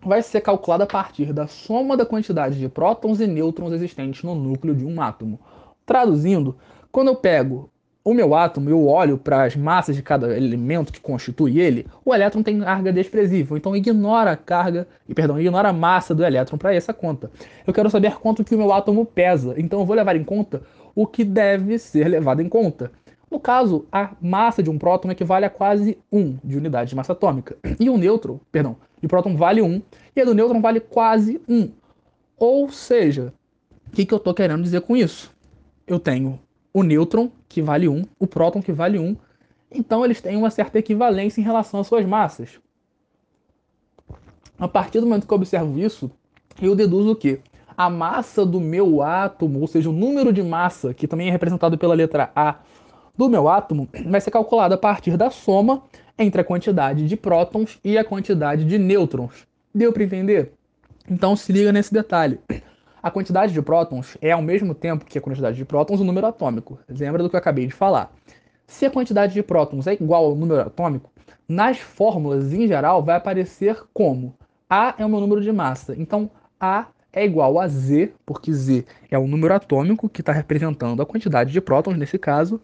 vai 0.00 0.22
ser 0.22 0.40
calculada 0.40 0.84
a 0.84 0.86
partir 0.86 1.32
da 1.32 1.46
soma 1.46 1.96
da 1.96 2.06
quantidade 2.06 2.58
de 2.58 2.68
prótons 2.68 3.20
e 3.20 3.26
nêutrons 3.26 3.72
existentes 3.72 4.22
no 4.22 4.34
núcleo 4.34 4.74
de 4.74 4.84
um 4.84 5.00
átomo. 5.00 5.40
Traduzindo, 5.84 6.56
quando 6.90 7.08
eu 7.08 7.16
pego 7.16 7.70
o 8.06 8.14
meu 8.14 8.36
átomo 8.36 8.68
e 8.68 8.72
eu 8.72 8.86
olho 8.86 9.18
para 9.18 9.42
as 9.42 9.56
massas 9.56 9.96
de 9.96 10.02
cada 10.02 10.36
elemento 10.36 10.92
que 10.92 11.00
constitui 11.00 11.58
ele, 11.58 11.86
o 12.04 12.14
elétron 12.14 12.40
tem 12.40 12.60
carga 12.60 12.92
desprezível, 12.92 13.56
então 13.56 13.74
ignora 13.74 14.30
a 14.30 14.36
carga, 14.36 14.86
e 15.08 15.14
perdão, 15.14 15.40
ignora 15.40 15.70
a 15.70 15.72
massa 15.72 16.14
do 16.14 16.24
elétron 16.24 16.56
para 16.56 16.72
essa 16.72 16.94
conta. 16.94 17.30
Eu 17.66 17.74
quero 17.74 17.90
saber 17.90 18.14
quanto 18.20 18.44
que 18.44 18.54
o 18.54 18.58
meu 18.58 18.72
átomo 18.72 19.04
pesa, 19.04 19.54
então 19.58 19.80
eu 19.80 19.84
vou 19.84 19.96
levar 19.96 20.14
em 20.14 20.22
conta 20.22 20.62
o 20.94 21.04
que 21.04 21.24
deve 21.24 21.80
ser 21.80 22.06
levado 22.06 22.40
em 22.40 22.48
conta. 22.48 22.92
No 23.30 23.40
caso, 23.40 23.86
a 23.90 24.12
massa 24.20 24.62
de 24.62 24.70
um 24.70 24.78
próton 24.78 25.10
equivale 25.10 25.44
a 25.44 25.50
quase 25.50 25.98
1 26.12 26.38
de 26.44 26.56
unidade 26.56 26.90
de 26.90 26.96
massa 26.96 27.12
atômica. 27.12 27.56
E 27.78 27.90
o 27.90 27.98
nêutron, 27.98 28.38
perdão, 28.52 28.76
de 29.00 29.08
próton 29.08 29.36
vale 29.36 29.60
1 29.60 29.82
e 30.14 30.20
a 30.20 30.24
do 30.24 30.34
nêutron 30.34 30.60
vale 30.60 30.80
quase 30.80 31.40
1. 31.48 31.70
Ou 32.38 32.70
seja, 32.70 33.32
o 33.88 33.90
que, 33.90 34.06
que 34.06 34.14
eu 34.14 34.18
estou 34.18 34.32
querendo 34.32 34.62
dizer 34.62 34.80
com 34.82 34.96
isso? 34.96 35.34
Eu 35.86 35.98
tenho 35.98 36.38
o 36.72 36.82
nêutron, 36.82 37.30
que 37.48 37.62
vale 37.62 37.88
1, 37.88 38.04
o 38.18 38.26
próton, 38.26 38.62
que 38.62 38.72
vale 38.72 38.98
1. 38.98 39.16
Então 39.72 40.04
eles 40.04 40.20
têm 40.20 40.36
uma 40.36 40.50
certa 40.50 40.78
equivalência 40.78 41.40
em 41.40 41.44
relação 41.44 41.80
às 41.80 41.86
suas 41.86 42.04
massas. 42.04 42.60
A 44.58 44.68
partir 44.68 45.00
do 45.00 45.06
momento 45.06 45.26
que 45.26 45.32
eu 45.32 45.36
observo 45.36 45.78
isso, 45.78 46.10
eu 46.60 46.74
deduzo 46.74 47.12
o 47.12 47.16
quê? 47.16 47.40
A 47.76 47.90
massa 47.90 48.46
do 48.46 48.60
meu 48.60 49.02
átomo, 49.02 49.60
ou 49.60 49.66
seja, 49.66 49.90
o 49.90 49.92
número 49.92 50.32
de 50.32 50.42
massa, 50.42 50.94
que 50.94 51.06
também 51.06 51.28
é 51.28 51.30
representado 51.30 51.76
pela 51.76 51.94
letra 51.94 52.30
A 52.34 52.56
do 53.16 53.28
meu 53.28 53.48
átomo, 53.48 53.88
vai 54.06 54.20
ser 54.20 54.30
calculado 54.30 54.74
a 54.74 54.78
partir 54.78 55.16
da 55.16 55.30
soma 55.30 55.82
entre 56.18 56.40
a 56.40 56.44
quantidade 56.44 57.06
de 57.06 57.16
prótons 57.16 57.78
e 57.84 57.96
a 57.96 58.04
quantidade 58.04 58.64
de 58.64 58.78
nêutrons. 58.78 59.46
Deu 59.74 59.92
para 59.92 60.04
entender? 60.04 60.52
Então 61.08 61.36
se 61.36 61.52
liga 61.52 61.72
nesse 61.72 61.92
detalhe. 61.92 62.38
A 63.02 63.10
quantidade 63.10 63.52
de 63.52 63.62
prótons 63.62 64.16
é 64.20 64.32
ao 64.32 64.42
mesmo 64.42 64.74
tempo 64.74 65.04
que 65.04 65.18
a 65.18 65.20
quantidade 65.20 65.56
de 65.56 65.64
prótons 65.64 66.00
o 66.00 66.04
número 66.04 66.26
atômico. 66.26 66.78
Lembra 66.88 67.22
do 67.22 67.30
que 67.30 67.36
eu 67.36 67.38
acabei 67.38 67.66
de 67.66 67.72
falar. 67.72 68.10
Se 68.66 68.84
a 68.84 68.90
quantidade 68.90 69.32
de 69.32 69.42
prótons 69.42 69.86
é 69.86 69.92
igual 69.92 70.24
ao 70.24 70.34
número 70.34 70.60
atômico, 70.60 71.10
nas 71.48 71.78
fórmulas 71.78 72.52
em 72.52 72.66
geral 72.66 73.04
vai 73.04 73.16
aparecer 73.16 73.80
como 73.94 74.34
A 74.68 74.94
é 74.98 75.06
o 75.06 75.08
meu 75.08 75.20
número 75.20 75.40
de 75.40 75.52
massa. 75.52 75.94
Então 75.96 76.28
A 76.58 76.86
é 77.12 77.24
igual 77.24 77.60
a 77.60 77.68
Z, 77.68 78.12
porque 78.26 78.52
Z 78.52 78.84
é 79.10 79.18
o 79.18 79.26
número 79.26 79.54
atômico 79.54 80.08
que 80.08 80.20
está 80.20 80.32
representando 80.32 81.00
a 81.00 81.06
quantidade 81.06 81.52
de 81.52 81.60
prótons 81.60 81.96
nesse 81.96 82.18
caso, 82.18 82.60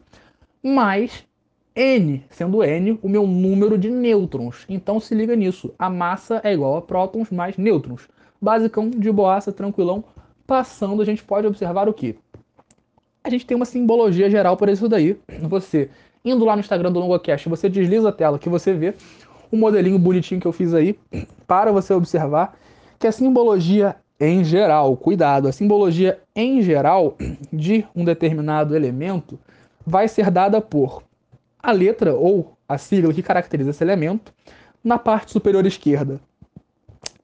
mais 0.63 1.27
N, 1.75 2.25
sendo 2.31 2.63
N 2.63 2.99
o 3.03 3.09
meu 3.09 3.27
número 3.27 3.79
de 3.79 3.91
nêutrons. 3.91 4.65
Então 4.69 5.01
se 5.01 5.15
liga 5.15 5.35
nisso. 5.35 5.75
A 5.79 5.89
massa 5.89 6.41
é 6.45 6.53
igual 6.53 6.77
a 6.77 6.83
prótons 6.83 7.31
mais 7.31 7.57
nêutrons. 7.57 8.09
Basicão, 8.41 8.91
de 8.91 9.11
boaça, 9.11 9.53
tranquilão, 9.53 10.05
Passando, 10.47 11.01
a 11.01 11.05
gente 11.05 11.23
pode 11.23 11.47
observar 11.47 11.89
o 11.89 11.95
que? 11.95 12.17
A 13.25 13.31
gente 13.31 13.47
tem 13.47 13.57
uma 13.57 13.65
simbologia 13.65 14.29
geral 14.29 14.57
por 14.57 14.69
isso 14.69 14.89
daí. 14.89 15.19
Você, 15.43 15.89
indo 16.25 16.45
lá 16.45 16.55
no 16.57 16.61
Instagram 16.61 16.91
do 16.91 16.99
LongoCast, 16.99 17.49
você 17.49 17.69
desliza 17.69 18.09
a 18.09 18.13
tela 18.13 18.39
que 18.39 18.49
você 18.49 18.73
vê 18.73 18.95
um 19.53 19.59
modelinho 19.59 19.99
bonitinho 19.99 20.41
que 20.41 20.47
eu 20.47 20.53
fiz 20.53 20.75
aí 20.75 20.99
para 21.47 21.71
você 21.71 21.95
observar 21.95 22.59
que 22.99 23.07
a 23.07 23.13
simbologia 23.13 23.97
em 24.19 24.45
geral, 24.45 24.97
cuidado, 24.97 25.49
a 25.49 25.53
simbologia 25.53 26.21
em 26.35 26.61
geral 26.63 27.17
de 27.53 27.85
um 27.95 28.05
determinado 28.05 28.77
elemento 28.77 29.39
vai 29.87 30.09
ser 30.09 30.31
dada 30.31 30.61
por 30.61 31.03
a 31.63 31.73
letra 31.73 32.15
ou 32.15 32.57
a 32.69 32.77
sigla 32.79 33.13
que 33.13 33.23
caracteriza 33.23 33.71
esse 33.71 33.85
elemento 33.85 34.33
na 34.83 34.99
parte 34.99 35.33
superior 35.33 35.65
esquerda. 35.67 36.21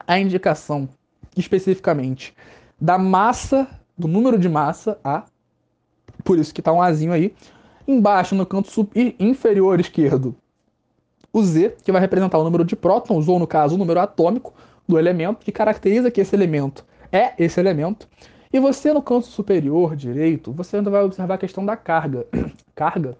A 0.06 0.18
indicação 0.18 0.88
especificamente 1.36 2.34
da 2.80 2.98
massa, 2.98 3.68
do 3.96 4.06
número 4.06 4.38
de 4.38 4.48
massa, 4.48 4.98
A, 5.02 5.24
por 6.24 6.38
isso 6.38 6.52
que 6.52 6.60
está 6.60 6.72
um 6.72 6.82
Azinho 6.82 7.12
aí. 7.12 7.34
Embaixo, 7.86 8.34
no 8.34 8.44
canto 8.44 8.70
inferior 9.18 9.80
esquerdo, 9.80 10.36
o 11.32 11.42
Z, 11.42 11.76
que 11.82 11.92
vai 11.92 12.00
representar 12.00 12.38
o 12.38 12.44
número 12.44 12.64
de 12.64 12.76
prótons, 12.76 13.28
ou 13.28 13.38
no 13.38 13.46
caso, 13.46 13.74
o 13.74 13.78
número 13.78 14.00
atômico 14.00 14.54
do 14.86 14.98
elemento, 14.98 15.44
que 15.44 15.52
caracteriza 15.52 16.10
que 16.10 16.20
esse 16.20 16.34
elemento 16.34 16.84
é 17.10 17.32
esse 17.38 17.58
elemento. 17.58 18.08
E 18.52 18.58
você, 18.58 18.92
no 18.92 19.02
canto 19.02 19.26
superior 19.26 19.94
direito, 19.94 20.52
você 20.52 20.78
ainda 20.78 20.90
vai 20.90 21.02
observar 21.02 21.34
a 21.34 21.38
questão 21.38 21.64
da 21.64 21.76
carga. 21.76 22.26
carga? 22.74 23.16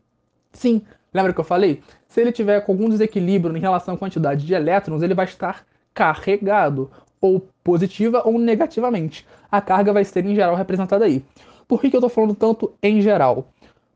Sim, 0.52 0.82
lembra 1.12 1.34
que 1.34 1.40
eu 1.40 1.44
falei? 1.44 1.82
Se 2.08 2.20
ele 2.20 2.32
tiver 2.32 2.60
com 2.62 2.72
algum 2.72 2.88
desequilíbrio 2.88 3.56
em 3.56 3.60
relação 3.60 3.94
à 3.94 3.98
quantidade 3.98 4.46
de 4.46 4.54
elétrons, 4.54 5.02
ele 5.02 5.14
vai 5.14 5.26
estar 5.26 5.66
carregado, 5.92 6.90
ou 7.20 7.46
positiva 7.62 8.22
ou 8.24 8.38
negativamente. 8.38 9.26
A 9.50 9.60
carga 9.60 9.92
vai 9.92 10.04
ser, 10.04 10.24
em 10.24 10.34
geral, 10.34 10.54
representada 10.54 11.04
aí. 11.04 11.24
Por 11.66 11.80
que, 11.80 11.90
que 11.90 11.96
eu 11.96 11.98
estou 11.98 12.08
falando 12.08 12.34
tanto 12.34 12.72
em 12.82 13.00
geral? 13.00 13.48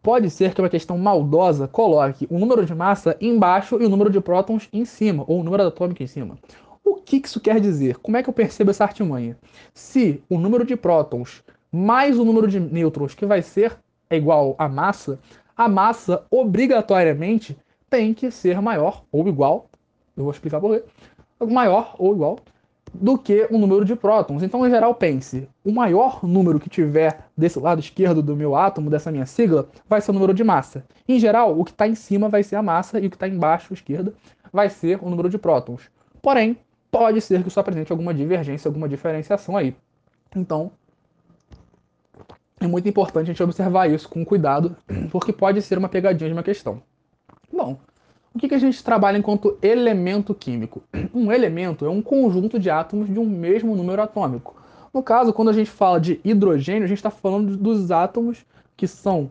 Pode 0.02 0.28
ser 0.30 0.52
que 0.52 0.60
uma 0.60 0.68
questão 0.68 0.98
maldosa 0.98 1.68
coloque 1.68 2.26
o 2.28 2.38
número 2.38 2.66
de 2.66 2.74
massa 2.74 3.16
embaixo 3.20 3.80
e 3.80 3.86
o 3.86 3.88
número 3.88 4.10
de 4.10 4.20
prótons 4.20 4.68
em 4.72 4.84
cima, 4.84 5.24
ou 5.28 5.40
o 5.40 5.44
número 5.44 5.62
atômico 5.62 6.02
em 6.02 6.06
cima. 6.06 6.36
O 6.84 6.96
que 6.96 7.22
isso 7.24 7.40
quer 7.40 7.60
dizer? 7.60 7.98
Como 7.98 8.16
é 8.16 8.22
que 8.22 8.28
eu 8.28 8.34
percebo 8.34 8.70
essa 8.70 8.84
artimanha? 8.84 9.36
Se 9.72 10.22
o 10.28 10.38
número 10.38 10.64
de 10.64 10.76
prótons 10.76 11.42
mais 11.72 12.18
o 12.18 12.24
número 12.24 12.46
de 12.46 12.60
nêutrons, 12.60 13.14
que 13.14 13.24
vai 13.24 13.40
ser 13.40 13.78
é 14.10 14.16
igual 14.16 14.54
à 14.58 14.68
massa, 14.68 15.18
a 15.56 15.68
massa 15.68 16.26
obrigatoriamente 16.30 17.56
tem 17.88 18.12
que 18.12 18.30
ser 18.30 18.60
maior 18.60 19.04
ou 19.10 19.26
igual, 19.26 19.70
eu 20.14 20.24
vou 20.24 20.32
explicar 20.32 20.60
por 20.60 20.78
quê, 20.78 20.84
maior 21.46 21.94
ou 21.98 22.12
igual 22.12 22.38
do 22.92 23.16
que 23.16 23.48
o 23.50 23.56
número 23.56 23.86
de 23.86 23.96
prótons. 23.96 24.42
Então, 24.42 24.66
em 24.66 24.70
geral, 24.70 24.94
pense: 24.94 25.48
o 25.64 25.72
maior 25.72 26.22
número 26.22 26.60
que 26.60 26.68
tiver 26.68 27.26
desse 27.34 27.58
lado 27.58 27.80
esquerdo 27.80 28.22
do 28.22 28.36
meu 28.36 28.54
átomo, 28.54 28.90
dessa 28.90 29.10
minha 29.10 29.24
sigla, 29.24 29.68
vai 29.88 30.00
ser 30.02 30.10
o 30.10 30.14
número 30.14 30.34
de 30.34 30.44
massa. 30.44 30.84
Em 31.08 31.18
geral, 31.18 31.58
o 31.58 31.64
que 31.64 31.70
está 31.70 31.88
em 31.88 31.94
cima 31.94 32.28
vai 32.28 32.42
ser 32.42 32.56
a 32.56 32.62
massa 32.62 33.00
e 33.00 33.06
o 33.06 33.10
que 33.10 33.16
está 33.16 33.26
embaixo, 33.26 33.72
esquerda, 33.72 34.12
vai 34.52 34.68
ser 34.68 34.98
o 35.02 35.08
número 35.08 35.30
de 35.30 35.38
prótons. 35.38 35.90
Porém, 36.20 36.58
pode 36.92 37.22
ser 37.22 37.42
que 37.42 37.48
isso 37.48 37.58
apresente 37.58 37.90
alguma 37.90 38.12
divergência, 38.12 38.68
alguma 38.68 38.86
diferenciação 38.86 39.56
aí. 39.56 39.74
Então, 40.36 40.70
é 42.60 42.66
muito 42.66 42.86
importante 42.86 43.24
a 43.24 43.32
gente 43.32 43.42
observar 43.42 43.90
isso 43.90 44.08
com 44.08 44.24
cuidado, 44.24 44.76
porque 45.10 45.32
pode 45.32 45.60
ser 45.62 45.78
uma 45.78 45.88
pegadinha 45.88 46.28
de 46.28 46.34
uma 46.34 46.42
questão. 46.42 46.82
Bom, 47.50 47.78
o 48.34 48.38
que, 48.38 48.48
que 48.48 48.54
a 48.54 48.58
gente 48.58 48.84
trabalha 48.84 49.18
enquanto 49.18 49.58
elemento 49.62 50.34
químico? 50.34 50.82
Um 51.14 51.32
elemento 51.32 51.84
é 51.84 51.88
um 51.88 52.02
conjunto 52.02 52.58
de 52.58 52.70
átomos 52.70 53.08
de 53.12 53.18
um 53.18 53.26
mesmo 53.26 53.74
número 53.74 54.00
atômico. 54.00 54.56
No 54.92 55.02
caso, 55.02 55.32
quando 55.32 55.48
a 55.48 55.52
gente 55.52 55.70
fala 55.70 55.98
de 55.98 56.20
hidrogênio, 56.22 56.84
a 56.84 56.86
gente 56.86 56.98
está 56.98 57.10
falando 57.10 57.56
dos 57.56 57.90
átomos 57.90 58.44
que 58.76 58.86
são. 58.86 59.30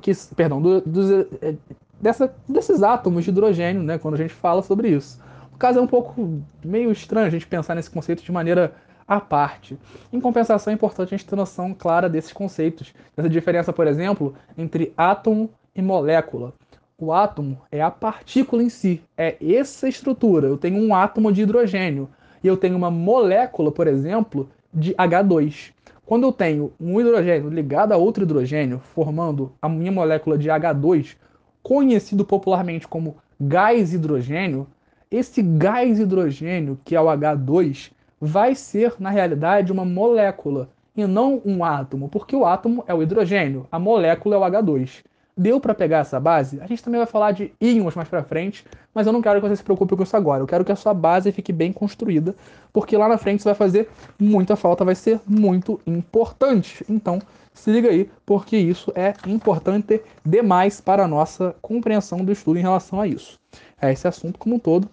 Que, 0.00 0.12
perdão, 0.34 0.60
do, 0.60 0.80
dos, 0.80 1.10
é, 1.42 1.54
dessa, 2.00 2.34
desses 2.48 2.82
átomos 2.82 3.24
de 3.24 3.30
hidrogênio, 3.30 3.82
né? 3.82 3.98
Quando 3.98 4.14
a 4.14 4.18
gente 4.18 4.32
fala 4.32 4.62
sobre 4.62 4.88
isso. 4.88 5.22
No 5.54 5.58
caso, 5.58 5.78
é 5.78 5.82
um 5.82 5.86
pouco 5.86 6.42
meio 6.64 6.90
estranho 6.90 7.28
a 7.28 7.30
gente 7.30 7.46
pensar 7.46 7.76
nesse 7.76 7.88
conceito 7.88 8.24
de 8.24 8.32
maneira 8.32 8.74
à 9.06 9.20
parte. 9.20 9.78
Em 10.12 10.20
compensação, 10.20 10.72
é 10.72 10.74
importante 10.74 11.14
a 11.14 11.16
gente 11.16 11.28
ter 11.28 11.36
noção 11.36 11.72
clara 11.72 12.08
desses 12.08 12.32
conceitos. 12.32 12.92
Dessa 13.16 13.28
diferença, 13.28 13.72
por 13.72 13.86
exemplo, 13.86 14.34
entre 14.58 14.92
átomo 14.96 15.48
e 15.72 15.80
molécula. 15.80 16.52
O 16.98 17.12
átomo 17.12 17.62
é 17.70 17.80
a 17.80 17.90
partícula 17.90 18.64
em 18.64 18.68
si, 18.68 19.00
é 19.16 19.36
essa 19.40 19.88
estrutura. 19.88 20.48
Eu 20.48 20.58
tenho 20.58 20.76
um 20.76 20.92
átomo 20.92 21.32
de 21.32 21.42
hidrogênio 21.42 22.08
e 22.42 22.48
eu 22.48 22.56
tenho 22.56 22.76
uma 22.76 22.90
molécula, 22.90 23.70
por 23.70 23.86
exemplo, 23.86 24.48
de 24.72 24.92
H2. 24.94 25.72
Quando 26.04 26.24
eu 26.24 26.32
tenho 26.32 26.72
um 26.80 27.00
hidrogênio 27.00 27.48
ligado 27.48 27.92
a 27.92 27.96
outro 27.96 28.24
hidrogênio, 28.24 28.80
formando 28.92 29.52
a 29.62 29.68
minha 29.68 29.92
molécula 29.92 30.36
de 30.36 30.48
H2, 30.48 31.16
conhecido 31.62 32.24
popularmente 32.24 32.88
como 32.88 33.16
gás 33.40 33.94
hidrogênio, 33.94 34.66
esse 35.14 35.42
gás 35.42 36.00
hidrogênio, 36.00 36.78
que 36.84 36.96
é 36.96 37.00
o 37.00 37.06
H2, 37.06 37.92
vai 38.20 38.54
ser, 38.54 38.94
na 38.98 39.10
realidade, 39.10 39.70
uma 39.70 39.84
molécula 39.84 40.68
e 40.96 41.06
não 41.06 41.40
um 41.44 41.64
átomo, 41.64 42.08
porque 42.08 42.34
o 42.34 42.44
átomo 42.44 42.84
é 42.86 42.94
o 42.94 43.02
hidrogênio, 43.02 43.66
a 43.70 43.78
molécula 43.78 44.36
é 44.36 44.38
o 44.38 44.42
H2. 44.42 45.04
Deu 45.36 45.58
para 45.58 45.74
pegar 45.74 45.98
essa 45.98 46.20
base? 46.20 46.60
A 46.60 46.66
gente 46.66 46.82
também 46.82 46.98
vai 46.98 47.06
falar 47.08 47.32
de 47.32 47.52
íons 47.60 47.96
mais 47.96 48.08
para 48.08 48.22
frente, 48.22 48.64
mas 48.94 49.04
eu 49.04 49.12
não 49.12 49.20
quero 49.20 49.40
que 49.40 49.48
você 49.48 49.56
se 49.56 49.64
preocupe 49.64 49.96
com 49.96 50.02
isso 50.04 50.16
agora. 50.16 50.42
Eu 50.42 50.46
quero 50.46 50.64
que 50.64 50.70
a 50.70 50.76
sua 50.76 50.94
base 50.94 51.32
fique 51.32 51.52
bem 51.52 51.72
construída, 51.72 52.36
porque 52.72 52.96
lá 52.96 53.08
na 53.08 53.18
frente 53.18 53.40
isso 53.40 53.48
vai 53.48 53.54
fazer 53.54 53.88
muita 54.18 54.54
falta, 54.54 54.84
vai 54.84 54.94
ser 54.94 55.20
muito 55.26 55.80
importante. 55.86 56.84
Então, 56.88 57.18
se 57.52 57.70
liga 57.70 57.88
aí, 57.88 58.08
porque 58.24 58.56
isso 58.56 58.92
é 58.94 59.12
importante 59.26 60.00
demais 60.24 60.80
para 60.80 61.04
a 61.04 61.08
nossa 61.08 61.54
compreensão 61.60 62.24
do 62.24 62.30
estudo 62.30 62.58
em 62.58 62.62
relação 62.62 63.00
a 63.00 63.06
isso. 63.06 63.38
É 63.80 63.92
esse 63.92 64.06
assunto 64.06 64.38
como 64.38 64.56
um 64.56 64.58
todo. 64.58 64.88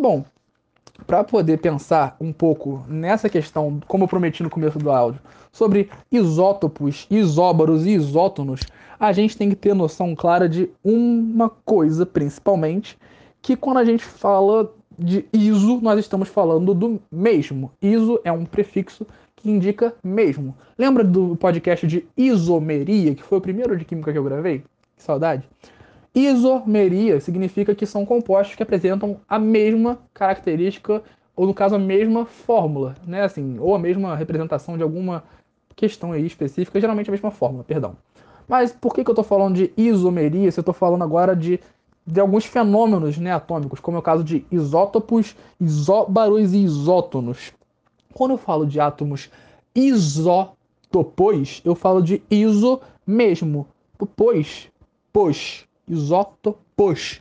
Bom, 0.00 0.24
para 1.08 1.24
poder 1.24 1.58
pensar 1.58 2.16
um 2.20 2.32
pouco 2.32 2.84
nessa 2.86 3.28
questão, 3.28 3.80
como 3.88 4.04
eu 4.04 4.08
prometi 4.08 4.44
no 4.44 4.50
começo 4.50 4.78
do 4.78 4.92
áudio, 4.92 5.20
sobre 5.50 5.90
isótopos, 6.12 7.04
isóbaros 7.10 7.84
e 7.84 7.94
isótonos, 7.94 8.60
a 9.00 9.10
gente 9.10 9.36
tem 9.36 9.50
que 9.50 9.56
ter 9.56 9.74
noção 9.74 10.14
clara 10.14 10.48
de 10.48 10.70
uma 10.84 11.50
coisa, 11.50 12.06
principalmente, 12.06 12.96
que 13.42 13.56
quando 13.56 13.78
a 13.78 13.84
gente 13.84 14.04
fala 14.04 14.72
de 14.96 15.24
iso, 15.32 15.80
nós 15.80 15.98
estamos 15.98 16.28
falando 16.28 16.72
do 16.72 17.00
mesmo. 17.10 17.72
Iso 17.82 18.20
é 18.22 18.30
um 18.30 18.44
prefixo 18.44 19.04
que 19.34 19.50
indica 19.50 19.92
mesmo. 20.04 20.56
Lembra 20.78 21.02
do 21.02 21.34
podcast 21.34 21.84
de 21.88 22.06
isomeria, 22.16 23.16
que 23.16 23.22
foi 23.24 23.38
o 23.38 23.42
primeiro 23.42 23.76
de 23.76 23.84
química 23.84 24.12
que 24.12 24.18
eu 24.18 24.24
gravei? 24.24 24.60
Que 24.96 25.02
saudade. 25.02 25.42
Isomeria 26.14 27.20
significa 27.20 27.74
que 27.74 27.86
são 27.86 28.04
compostos 28.04 28.56
que 28.56 28.62
apresentam 28.62 29.20
a 29.28 29.38
mesma 29.38 29.98
característica, 30.12 31.02
ou 31.36 31.46
no 31.46 31.54
caso 31.54 31.76
a 31.76 31.78
mesma 31.78 32.24
fórmula, 32.26 32.94
né? 33.06 33.22
Assim, 33.22 33.58
ou 33.58 33.74
a 33.74 33.78
mesma 33.78 34.16
representação 34.16 34.76
de 34.76 34.82
alguma 34.82 35.22
questão 35.76 36.12
aí 36.12 36.26
específica, 36.26 36.80
geralmente 36.80 37.08
a 37.08 37.12
mesma 37.12 37.30
fórmula, 37.30 37.62
perdão. 37.62 37.96
Mas 38.48 38.72
por 38.72 38.94
que, 38.94 39.04
que 39.04 39.10
eu 39.10 39.12
estou 39.12 39.24
falando 39.24 39.54
de 39.56 39.72
isomeria 39.76 40.50
se 40.50 40.58
eu 40.58 40.62
estou 40.62 40.74
falando 40.74 41.04
agora 41.04 41.36
de, 41.36 41.60
de 42.04 42.18
alguns 42.18 42.46
fenômenos 42.46 43.18
né, 43.18 43.30
atômicos, 43.30 43.78
como 43.78 43.98
é 43.98 44.00
o 44.00 44.02
caso 44.02 44.24
de 44.24 44.44
isótopos, 44.50 45.36
isóbaros 45.60 46.54
e 46.54 46.64
isótonos? 46.64 47.52
Quando 48.14 48.32
eu 48.32 48.38
falo 48.38 48.66
de 48.66 48.80
átomos 48.80 49.30
isótopos, 49.74 51.60
eu 51.64 51.74
falo 51.74 52.02
de 52.02 52.22
iso 52.30 52.80
mesmo, 53.06 53.68
pois, 54.16 54.68
pois, 55.12 55.67
isótopos, 55.88 57.20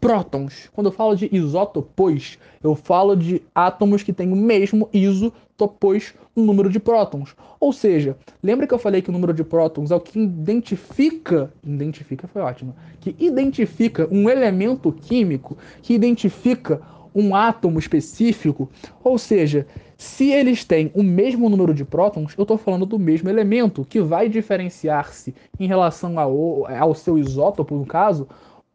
prótons. 0.00 0.70
Quando 0.72 0.86
eu 0.86 0.92
falo 0.92 1.14
de 1.14 1.28
isótopos, 1.30 2.38
eu 2.62 2.74
falo 2.74 3.14
de 3.14 3.42
átomos 3.54 4.02
que 4.02 4.12
têm 4.12 4.32
o 4.32 4.36
mesmo 4.36 4.88
isotopos 4.92 6.14
no 6.34 6.44
número 6.44 6.70
de 6.70 6.80
prótons. 6.80 7.36
Ou 7.60 7.72
seja, 7.72 8.16
lembra 8.42 8.66
que 8.66 8.72
eu 8.72 8.78
falei 8.78 9.02
que 9.02 9.10
o 9.10 9.12
número 9.12 9.34
de 9.34 9.44
prótons 9.44 9.90
é 9.90 9.94
o 9.94 10.00
que 10.00 10.18
identifica, 10.18 11.52
identifica 11.64 12.26
foi 12.26 12.40
ótimo, 12.40 12.74
que 13.00 13.14
identifica 13.18 14.08
um 14.10 14.30
elemento 14.30 14.90
químico, 14.90 15.56
que 15.82 15.92
identifica 15.92 16.80
um 17.14 17.34
átomo 17.34 17.78
específico, 17.78 18.70
ou 19.02 19.18
seja, 19.18 19.66
se 19.96 20.30
eles 20.30 20.64
têm 20.64 20.90
o 20.94 21.02
mesmo 21.02 21.48
número 21.48 21.74
de 21.74 21.84
prótons, 21.84 22.34
eu 22.36 22.42
estou 22.42 22.56
falando 22.56 22.86
do 22.86 22.98
mesmo 22.98 23.28
elemento, 23.28 23.84
que 23.84 24.00
vai 24.00 24.28
diferenciar-se 24.28 25.34
em 25.58 25.66
relação 25.66 26.18
ao, 26.18 26.66
ao 26.66 26.94
seu 26.94 27.18
isótopo, 27.18 27.74
no 27.74 27.84
caso, 27.84 28.26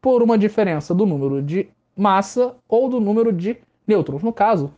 por 0.02 0.22
uma 0.22 0.38
diferença 0.38 0.94
do 0.94 1.06
número 1.06 1.42
de 1.42 1.68
massa 1.96 2.56
ou 2.68 2.90
do 2.90 3.00
número 3.00 3.34
de 3.34 3.58
nêutrons. 3.88 4.22
No 4.22 4.34
caso, 4.34 4.72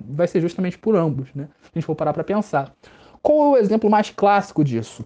vai 0.00 0.26
ser 0.26 0.40
justamente 0.40 0.78
por 0.78 0.96
ambos, 0.96 1.28
né? 1.34 1.48
Se 1.62 1.70
a 1.74 1.78
gente 1.78 1.86
for 1.86 1.94
parar 1.94 2.12
para 2.12 2.24
pensar. 2.24 2.72
Qual 3.20 3.56
é 3.56 3.58
o 3.58 3.62
exemplo 3.62 3.90
mais 3.90 4.10
clássico 4.10 4.62
disso? 4.62 5.04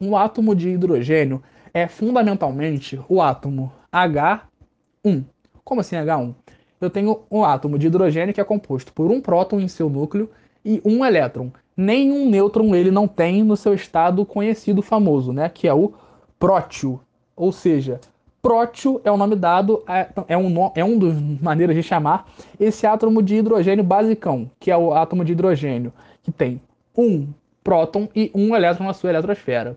Um 0.00 0.16
átomo 0.16 0.54
de 0.54 0.70
hidrogênio 0.70 1.42
é 1.74 1.86
fundamentalmente 1.86 2.98
o 3.08 3.20
átomo 3.20 3.72
H1. 3.92 5.24
Como 5.64 5.80
assim 5.80 5.96
H1? 5.96 6.34
Eu 6.80 6.88
tenho 6.88 7.20
um 7.30 7.44
átomo 7.44 7.78
de 7.78 7.88
hidrogênio 7.88 8.32
que 8.32 8.40
é 8.40 8.44
composto 8.44 8.92
por 8.92 9.10
um 9.10 9.20
próton 9.20 9.60
em 9.60 9.68
seu 9.68 9.90
núcleo 9.90 10.30
e 10.64 10.80
um 10.84 11.04
elétron. 11.04 11.50
nenhum 11.76 12.28
nêutron 12.28 12.74
ele 12.74 12.90
não 12.90 13.06
tem 13.06 13.42
no 13.42 13.56
seu 13.56 13.74
estado 13.74 14.24
conhecido 14.24 14.82
famoso, 14.82 15.32
né, 15.32 15.48
que 15.48 15.68
é 15.68 15.74
o 15.74 15.92
prótio. 16.38 17.00
Ou 17.36 17.52
seja, 17.52 18.00
prótio 18.40 19.00
é 19.04 19.10
o 19.10 19.16
nome 19.16 19.36
dado, 19.36 19.82
é 20.26 20.36
um, 20.36 20.70
é 20.74 20.84
um 20.84 20.98
dos 20.98 21.14
maneiras 21.40 21.76
de 21.76 21.82
chamar 21.82 22.26
esse 22.58 22.86
átomo 22.86 23.22
de 23.22 23.36
hidrogênio 23.36 23.84
basicão, 23.84 24.50
que 24.58 24.70
é 24.70 24.76
o 24.76 24.94
átomo 24.94 25.24
de 25.24 25.32
hidrogênio, 25.32 25.92
que 26.22 26.32
tem 26.32 26.60
um 26.96 27.28
próton 27.62 28.08
e 28.16 28.30
um 28.34 28.54
elétron 28.56 28.86
na 28.86 28.94
sua 28.94 29.10
eletrosfera. 29.10 29.76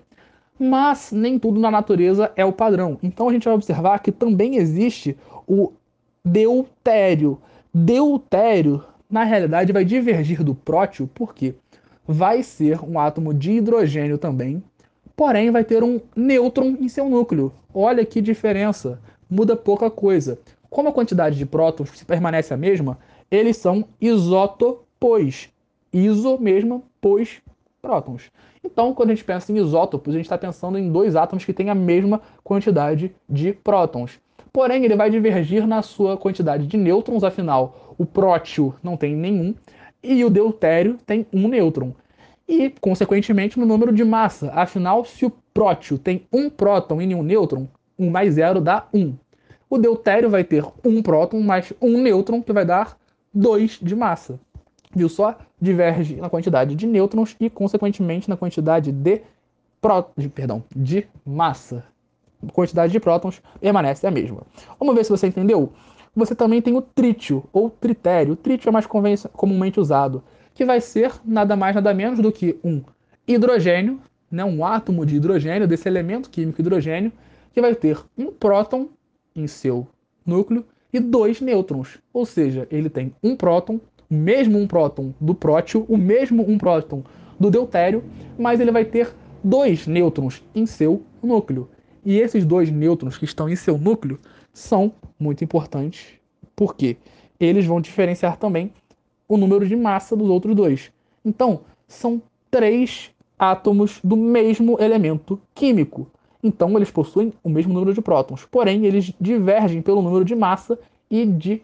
Mas 0.57 1.11
nem 1.11 1.37
tudo 1.37 1.59
na 1.59 1.69
natureza 1.69 2.31
é 2.35 2.45
o 2.45 2.53
padrão. 2.53 2.97
Então 3.03 3.27
a 3.27 3.33
gente 3.33 3.45
vai 3.45 3.53
observar 3.53 3.99
que 3.99 4.11
também 4.11 4.55
existe 4.55 5.17
o 5.47 5.73
deutério. 6.23 7.39
Deutério, 7.73 8.83
na 9.09 9.23
realidade, 9.23 9.73
vai 9.73 9.83
divergir 9.83 10.43
do 10.43 10.55
prótio, 10.55 11.09
porque 11.13 11.55
vai 12.07 12.43
ser 12.43 12.81
um 12.81 12.99
átomo 12.99 13.33
de 13.33 13.53
hidrogênio 13.53 14.17
também, 14.17 14.63
porém 15.15 15.51
vai 15.51 15.63
ter 15.63 15.83
um 15.83 15.99
nêutron 16.15 16.77
em 16.79 16.87
seu 16.87 17.09
núcleo. 17.09 17.51
Olha 17.73 18.05
que 18.05 18.21
diferença, 18.21 18.99
muda 19.29 19.55
pouca 19.55 19.89
coisa. 19.89 20.39
Como 20.69 20.89
a 20.89 20.93
quantidade 20.93 21.37
de 21.37 21.45
prótons 21.45 22.03
permanece 22.03 22.53
a 22.53 22.57
mesma, 22.57 22.97
eles 23.29 23.57
são 23.57 23.85
isótopos. 23.99 25.49
Iso 25.91 26.39
mesmo, 26.39 26.83
pois 26.99 27.41
prótons. 27.81 28.31
Então, 28.63 28.93
quando 28.93 29.11
a 29.11 29.13
gente 29.13 29.25
pensa 29.25 29.51
em 29.51 29.57
isótopos, 29.57 30.13
a 30.13 30.17
gente 30.17 30.25
está 30.25 30.37
pensando 30.37 30.77
em 30.77 30.91
dois 30.91 31.15
átomos 31.15 31.43
que 31.43 31.53
têm 31.53 31.69
a 31.69 31.75
mesma 31.75 32.21
quantidade 32.43 33.13
de 33.29 33.53
prótons. 33.53 34.19
Porém, 34.53 34.85
ele 34.85 34.95
vai 34.95 35.09
divergir 35.09 35.65
na 35.65 35.81
sua 35.81 36.15
quantidade 36.15 36.67
de 36.67 36.77
nêutrons, 36.77 37.23
afinal, 37.23 37.95
o 37.97 38.05
prótio 38.05 38.75
não 38.83 38.95
tem 38.95 39.15
nenhum 39.15 39.55
e 40.03 40.23
o 40.23 40.29
deutério 40.29 40.99
tem 41.07 41.25
um 41.33 41.47
nêutron. 41.47 41.91
E, 42.47 42.69
consequentemente, 42.79 43.57
no 43.57 43.65
número 43.65 43.91
de 43.91 44.03
massa. 44.03 44.51
Afinal, 44.53 45.05
se 45.05 45.25
o 45.25 45.31
prótio 45.51 45.97
tem 45.97 46.27
um 46.31 46.51
próton 46.51 47.01
e 47.01 47.07
nenhum 47.07 47.23
nêutron, 47.23 47.67
1 47.97 48.09
mais 48.11 48.35
0 48.35 48.61
dá 48.61 48.85
1. 48.93 49.15
O 49.67 49.79
deutério 49.79 50.29
vai 50.29 50.43
ter 50.43 50.63
um 50.85 51.01
próton 51.01 51.39
mais 51.39 51.73
um 51.81 51.97
nêutron, 51.99 52.43
que 52.43 52.53
vai 52.53 52.63
dar 52.63 52.95
2 53.33 53.79
de 53.81 53.95
massa. 53.95 54.39
Viu 54.95 55.09
só? 55.09 55.35
Diverge 55.59 56.17
na 56.17 56.29
quantidade 56.29 56.75
de 56.75 56.85
nêutrons 56.85 57.35
e, 57.39 57.49
consequentemente, 57.49 58.29
na 58.29 58.37
quantidade 58.37 58.91
de, 58.91 59.21
pró... 59.81 60.03
perdão, 60.35 60.63
de 60.75 61.07
massa. 61.25 61.83
Quantidade 62.51 62.91
de 62.91 62.99
prótons 62.99 63.41
permanece 63.59 64.05
a 64.05 64.11
mesma. 64.11 64.41
Vamos 64.79 64.95
ver 64.95 65.03
se 65.03 65.11
você 65.11 65.27
entendeu? 65.27 65.71
Você 66.15 66.35
também 66.35 66.61
tem 66.61 66.75
o 66.75 66.81
trítio, 66.81 67.43
ou 67.51 67.69
tritério. 67.69 68.33
O 68.33 68.35
trítio 68.35 68.69
é 68.69 68.71
mais 68.71 68.85
comumente 68.85 69.79
usado, 69.79 70.23
que 70.53 70.65
vai 70.65 70.79
ser 70.79 71.11
nada 71.25 71.55
mais 71.55 71.73
nada 71.73 71.93
menos 71.93 72.19
do 72.19 72.31
que 72.31 72.59
um 72.63 72.81
hidrogênio, 73.27 73.99
né, 74.29 74.43
um 74.43 74.65
átomo 74.65 75.05
de 75.05 75.15
hidrogênio, 75.15 75.67
desse 75.67 75.87
elemento 75.87 76.29
químico 76.29 76.61
hidrogênio, 76.61 77.11
que 77.53 77.61
vai 77.61 77.73
ter 77.75 77.99
um 78.17 78.31
próton 78.31 78.89
em 79.35 79.47
seu 79.47 79.87
núcleo 80.25 80.65
e 80.91 80.99
dois 80.99 81.41
nêutrons. 81.41 81.99
Ou 82.13 82.25
seja, 82.25 82.67
ele 82.69 82.89
tem 82.89 83.13
um 83.23 83.35
próton, 83.35 83.79
o 84.09 84.13
mesmo 84.13 84.59
um 84.59 84.67
próton 84.67 85.13
do 85.19 85.33
prótio, 85.33 85.85
o 85.87 85.97
mesmo 85.97 86.47
um 86.47 86.57
próton 86.57 87.03
do 87.39 87.49
deutério, 87.49 88.03
mas 88.37 88.59
ele 88.59 88.71
vai 88.71 88.85
ter 88.85 89.13
dois 89.43 89.87
nêutrons 89.87 90.43
em 90.53 90.65
seu 90.65 91.01
núcleo. 91.21 91.69
E 92.05 92.19
esses 92.19 92.45
dois 92.45 92.69
nêutrons 92.69 93.17
que 93.17 93.25
estão 93.25 93.47
em 93.47 93.55
seu 93.55 93.77
núcleo 93.77 94.19
são 94.51 94.93
muito 95.17 95.43
importantes, 95.43 96.19
porque 96.55 96.97
eles 97.39 97.65
vão 97.65 97.79
diferenciar 97.79 98.37
também 98.37 98.73
o 99.27 99.37
número 99.37 99.65
de 99.67 99.75
massa 99.75 100.15
dos 100.15 100.29
outros 100.29 100.55
dois. 100.55 100.91
Então, 101.23 101.61
são 101.87 102.21
três 102.51 103.11
átomos 103.39 103.99
do 104.03 104.17
mesmo 104.17 104.79
elemento 104.81 105.39
químico. 105.55 106.07
Então, 106.43 106.75
eles 106.75 106.91
possuem 106.91 107.31
o 107.41 107.49
mesmo 107.49 107.73
número 107.73 107.93
de 107.93 108.01
prótons, 108.01 108.45
porém, 108.45 108.85
eles 108.85 109.13
divergem 109.19 109.81
pelo 109.81 110.01
número 110.01 110.25
de 110.25 110.35
massa 110.35 110.77
e 111.09 111.25
de 111.25 111.61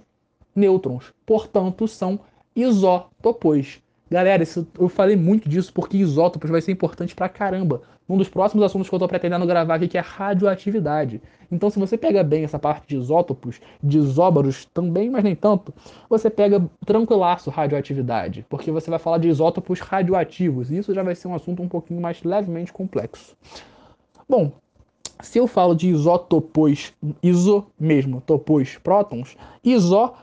nêutrons. 0.56 1.14
Portanto, 1.26 1.88
são 1.88 2.20
isótopos. 2.56 3.82
Galera, 4.12 4.42
isso, 4.42 4.68
eu 4.80 4.90
falei 4.90 5.16
muito 5.16 5.48
disso 5.48 5.72
porque 5.72 5.98
isótopos 5.98 6.50
vai 6.50 6.62
ser 6.62 6.72
importante 6.72 7.14
pra 7.14 7.30
caramba. 7.30 7.84
Um 8.08 8.18
dos 8.18 8.28
próximos 8.28 8.64
assuntos 8.64 8.90
que 8.90 8.96
eu 8.96 9.00
tô 9.00 9.08
pretendendo 9.08 9.46
gravar 9.46 9.76
aqui 9.76 9.88
que 9.88 9.98
é 9.98 10.02
radioatividade. 10.02 11.22
Então, 11.52 11.70
se 11.70 11.78
você 11.78 11.96
pega 11.96 12.24
bem 12.24 12.44
essa 12.44 12.58
parte 12.58 12.88
de 12.88 12.98
isótopos, 12.98 13.62
de 13.84 14.00
isóbaros 14.00 14.66
também, 14.66 15.12
mas 15.12 15.24
nem 15.24 15.36
tanto, 15.36 15.72
você 16.10 16.28
pega 16.30 16.68
tranquilaço 16.86 17.52
radioatividade, 17.52 18.46
porque 18.50 18.72
você 18.72 18.90
vai 18.90 18.98
falar 18.98 19.20
de 19.20 19.30
isótopos 19.30 19.80
radioativos, 19.80 20.72
e 20.72 20.78
isso 20.78 20.94
já 20.94 21.04
vai 21.04 21.14
ser 21.14 21.28
um 21.28 21.36
assunto 21.36 21.62
um 21.62 21.68
pouquinho 21.68 22.02
mais 22.02 22.24
levemente 22.24 22.74
complexo. 22.74 23.36
Bom, 24.28 24.52
se 25.22 25.38
eu 25.38 25.46
falo 25.48 25.76
de 25.76 25.90
isótopos, 25.90 26.94
iso 27.22 27.66
mesmo, 27.80 28.22
topos, 28.22 28.78
prótons, 28.78 29.36
isobaros, 29.64 30.18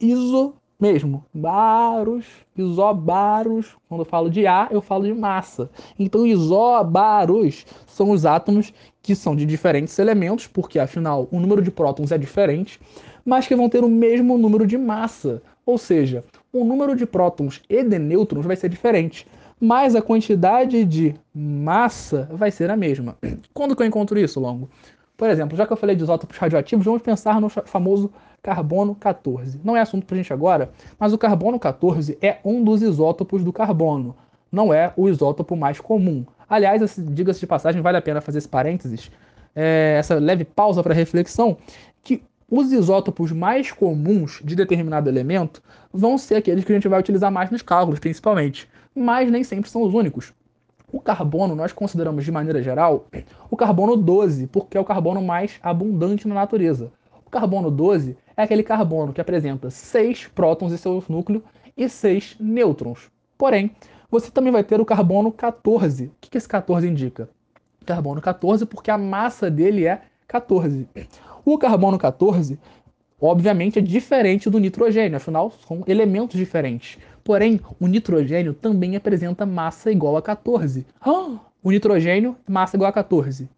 iso 0.00 0.54
mesmo. 0.82 1.24
Baros, 1.32 2.26
isobaros. 2.56 3.76
Quando 3.88 4.00
eu 4.00 4.04
falo 4.04 4.28
de 4.28 4.46
A, 4.48 4.66
eu 4.72 4.82
falo 4.82 5.04
de 5.04 5.14
massa. 5.14 5.70
Então, 5.96 6.26
isobaros 6.26 7.64
são 7.86 8.10
os 8.10 8.26
átomos 8.26 8.74
que 9.00 9.14
são 9.14 9.36
de 9.36 9.46
diferentes 9.46 9.96
elementos, 10.00 10.48
porque 10.48 10.80
afinal 10.80 11.28
o 11.30 11.38
número 11.38 11.62
de 11.62 11.70
prótons 11.70 12.10
é 12.10 12.18
diferente, 12.18 12.80
mas 13.24 13.46
que 13.46 13.54
vão 13.54 13.68
ter 13.68 13.84
o 13.84 13.88
mesmo 13.88 14.36
número 14.36 14.66
de 14.66 14.76
massa. 14.76 15.40
Ou 15.64 15.78
seja, 15.78 16.24
o 16.52 16.64
número 16.64 16.96
de 16.96 17.06
prótons 17.06 17.62
e 17.68 17.84
de 17.84 17.98
nêutrons 17.98 18.44
vai 18.44 18.56
ser 18.56 18.68
diferente, 18.68 19.26
mas 19.60 19.94
a 19.94 20.02
quantidade 20.02 20.84
de 20.84 21.14
massa 21.32 22.28
vai 22.32 22.50
ser 22.50 22.68
a 22.68 22.76
mesma. 22.76 23.16
Quando 23.54 23.76
que 23.76 23.82
eu 23.82 23.86
encontro 23.86 24.18
isso, 24.18 24.40
Longo? 24.40 24.68
Por 25.22 25.30
exemplo, 25.30 25.56
já 25.56 25.64
que 25.64 25.72
eu 25.72 25.76
falei 25.76 25.94
de 25.94 26.02
isótopos 26.02 26.36
radioativos, 26.36 26.84
vamos 26.84 27.00
pensar 27.00 27.40
no 27.40 27.48
famoso 27.48 28.12
carbono 28.42 28.92
14. 28.96 29.60
Não 29.62 29.76
é 29.76 29.80
assunto 29.80 30.04
para 30.04 30.16
a 30.16 30.18
gente 30.18 30.32
agora, 30.32 30.72
mas 30.98 31.12
o 31.12 31.16
carbono 31.16 31.60
14 31.60 32.18
é 32.20 32.38
um 32.44 32.64
dos 32.64 32.82
isótopos 32.82 33.44
do 33.44 33.52
carbono. 33.52 34.16
Não 34.50 34.74
é 34.74 34.92
o 34.96 35.08
isótopo 35.08 35.54
mais 35.54 35.78
comum. 35.78 36.26
Aliás, 36.50 36.96
diga-se 36.98 37.38
de 37.38 37.46
passagem, 37.46 37.80
vale 37.80 37.98
a 37.98 38.02
pena 38.02 38.20
fazer 38.20 38.38
esse 38.38 38.48
parênteses, 38.48 39.12
é, 39.54 39.94
essa 39.96 40.16
leve 40.16 40.44
pausa 40.44 40.82
para 40.82 40.92
reflexão, 40.92 41.56
que 42.02 42.20
os 42.50 42.72
isótopos 42.72 43.30
mais 43.30 43.70
comuns 43.70 44.40
de 44.42 44.56
determinado 44.56 45.08
elemento 45.08 45.62
vão 45.92 46.18
ser 46.18 46.34
aqueles 46.34 46.64
que 46.64 46.72
a 46.72 46.74
gente 46.74 46.88
vai 46.88 46.98
utilizar 46.98 47.30
mais 47.30 47.48
nos 47.48 47.62
cálculos, 47.62 48.00
principalmente, 48.00 48.68
mas 48.92 49.30
nem 49.30 49.44
sempre 49.44 49.70
são 49.70 49.82
os 49.82 49.94
únicos. 49.94 50.34
O 50.92 51.00
carbono 51.00 51.54
nós 51.54 51.72
consideramos 51.72 52.22
de 52.22 52.30
maneira 52.30 52.62
geral 52.62 53.06
o 53.50 53.56
carbono 53.56 53.96
12, 53.96 54.46
porque 54.48 54.76
é 54.76 54.80
o 54.80 54.84
carbono 54.84 55.22
mais 55.22 55.58
abundante 55.62 56.28
na 56.28 56.34
natureza. 56.34 56.92
O 57.24 57.30
carbono 57.30 57.70
12 57.70 58.14
é 58.36 58.42
aquele 58.42 58.62
carbono 58.62 59.10
que 59.10 59.20
apresenta 59.20 59.70
6 59.70 60.28
prótons 60.34 60.70
em 60.70 60.76
seu 60.76 61.02
núcleo 61.08 61.42
e 61.74 61.88
6 61.88 62.36
nêutrons. 62.38 63.10
Porém, 63.38 63.70
você 64.10 64.30
também 64.30 64.52
vai 64.52 64.62
ter 64.62 64.82
o 64.82 64.84
carbono 64.84 65.32
14. 65.32 66.08
O 66.08 66.12
que 66.20 66.36
esse 66.36 66.46
14 66.46 66.86
indica? 66.86 67.30
Carbono 67.86 68.20
14 68.20 68.66
porque 68.66 68.90
a 68.90 68.98
massa 68.98 69.50
dele 69.50 69.86
é 69.86 70.02
14. 70.28 70.86
O 71.42 71.56
carbono 71.56 71.98
14, 71.98 72.58
obviamente, 73.22 73.78
é 73.78 73.82
diferente 73.82 74.50
do 74.50 74.58
nitrogênio, 74.58 75.16
afinal, 75.16 75.52
são 75.66 75.84
elementos 75.86 76.36
diferentes. 76.36 76.98
Porém, 77.22 77.60
o 77.78 77.86
nitrogênio 77.86 78.52
também 78.52 78.96
apresenta 78.96 79.46
massa 79.46 79.92
igual 79.92 80.16
a 80.16 80.22
14. 80.22 80.84
o 81.62 81.70
nitrogênio, 81.70 82.36
massa 82.48 82.76
igual 82.76 82.90
a 82.90 82.92
14. 82.92 83.48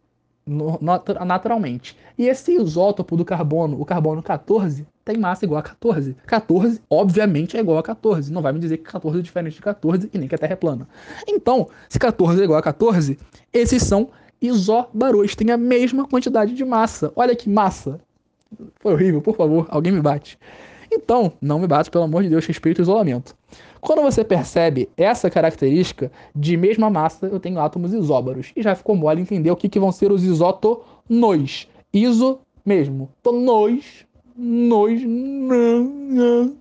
naturalmente. 1.23 1.97
E 2.19 2.29
esse 2.29 2.53
isótopo 2.53 3.17
do 3.17 3.25
carbono, 3.25 3.81
o 3.81 3.85
carbono 3.87 4.23
14, 4.23 4.87
tem 5.03 5.17
massa 5.17 5.47
igual 5.47 5.61
a 5.61 5.63
14. 5.63 6.15
14, 6.27 6.83
obviamente, 6.91 7.57
é 7.57 7.61
igual 7.61 7.79
a 7.79 7.83
14. 7.83 8.31
Não 8.31 8.43
vai 8.43 8.53
me 8.53 8.59
dizer 8.59 8.77
que 8.77 8.85
14 8.85 9.19
é 9.19 9.23
diferente 9.23 9.55
de 9.55 9.63
14 9.63 10.11
e 10.13 10.19
nem 10.19 10.29
que 10.29 10.35
a 10.35 10.39
Terra 10.39 10.53
é 10.53 10.57
plana. 10.57 10.87
Então, 11.27 11.69
se 11.89 11.99
14 11.99 12.43
é 12.43 12.45
igual 12.45 12.59
a 12.59 12.63
14, 12.63 13.19
esses 13.53 13.83
são 13.83 14.11
isóbaros, 14.41 15.35
têm 15.35 15.51
a 15.51 15.57
mesma 15.57 16.07
quantidade 16.07 16.55
de 16.55 16.65
massa. 16.65 17.11
Olha 17.17 17.35
que 17.35 17.49
massa! 17.49 17.99
Foi 18.77 18.93
horrível, 18.93 19.21
por 19.21 19.37
favor, 19.37 19.67
alguém 19.69 19.93
me 19.93 20.01
bate. 20.01 20.39
Então, 20.91 21.33
não 21.41 21.59
me 21.59 21.67
bate, 21.67 21.91
pelo 21.91 22.05
amor 22.05 22.23
de 22.23 22.29
Deus, 22.29 22.47
respeito 22.47 22.79
o 22.79 22.83
isolamento. 22.83 23.35
Quando 23.81 24.03
você 24.03 24.25
percebe 24.25 24.89
essa 24.97 25.29
característica 25.29 26.11
de 26.35 26.57
mesma 26.57 26.89
massa, 26.89 27.27
eu 27.27 27.39
tenho 27.39 27.61
átomos 27.61 27.93
isóbaros. 27.93 28.53
E 28.57 28.63
já 28.63 28.75
ficou 28.75 28.97
mole 28.97 29.21
entender 29.21 29.51
o 29.51 29.57
que, 29.57 29.69
que 29.69 29.79
vão 29.79 29.93
ser 29.93 30.11
os 30.11 30.25
isótonos. 30.25 31.69
Iso 31.93 32.39
mesmo. 32.65 33.11
Tonos, 33.23 34.07
nos, 34.37 35.03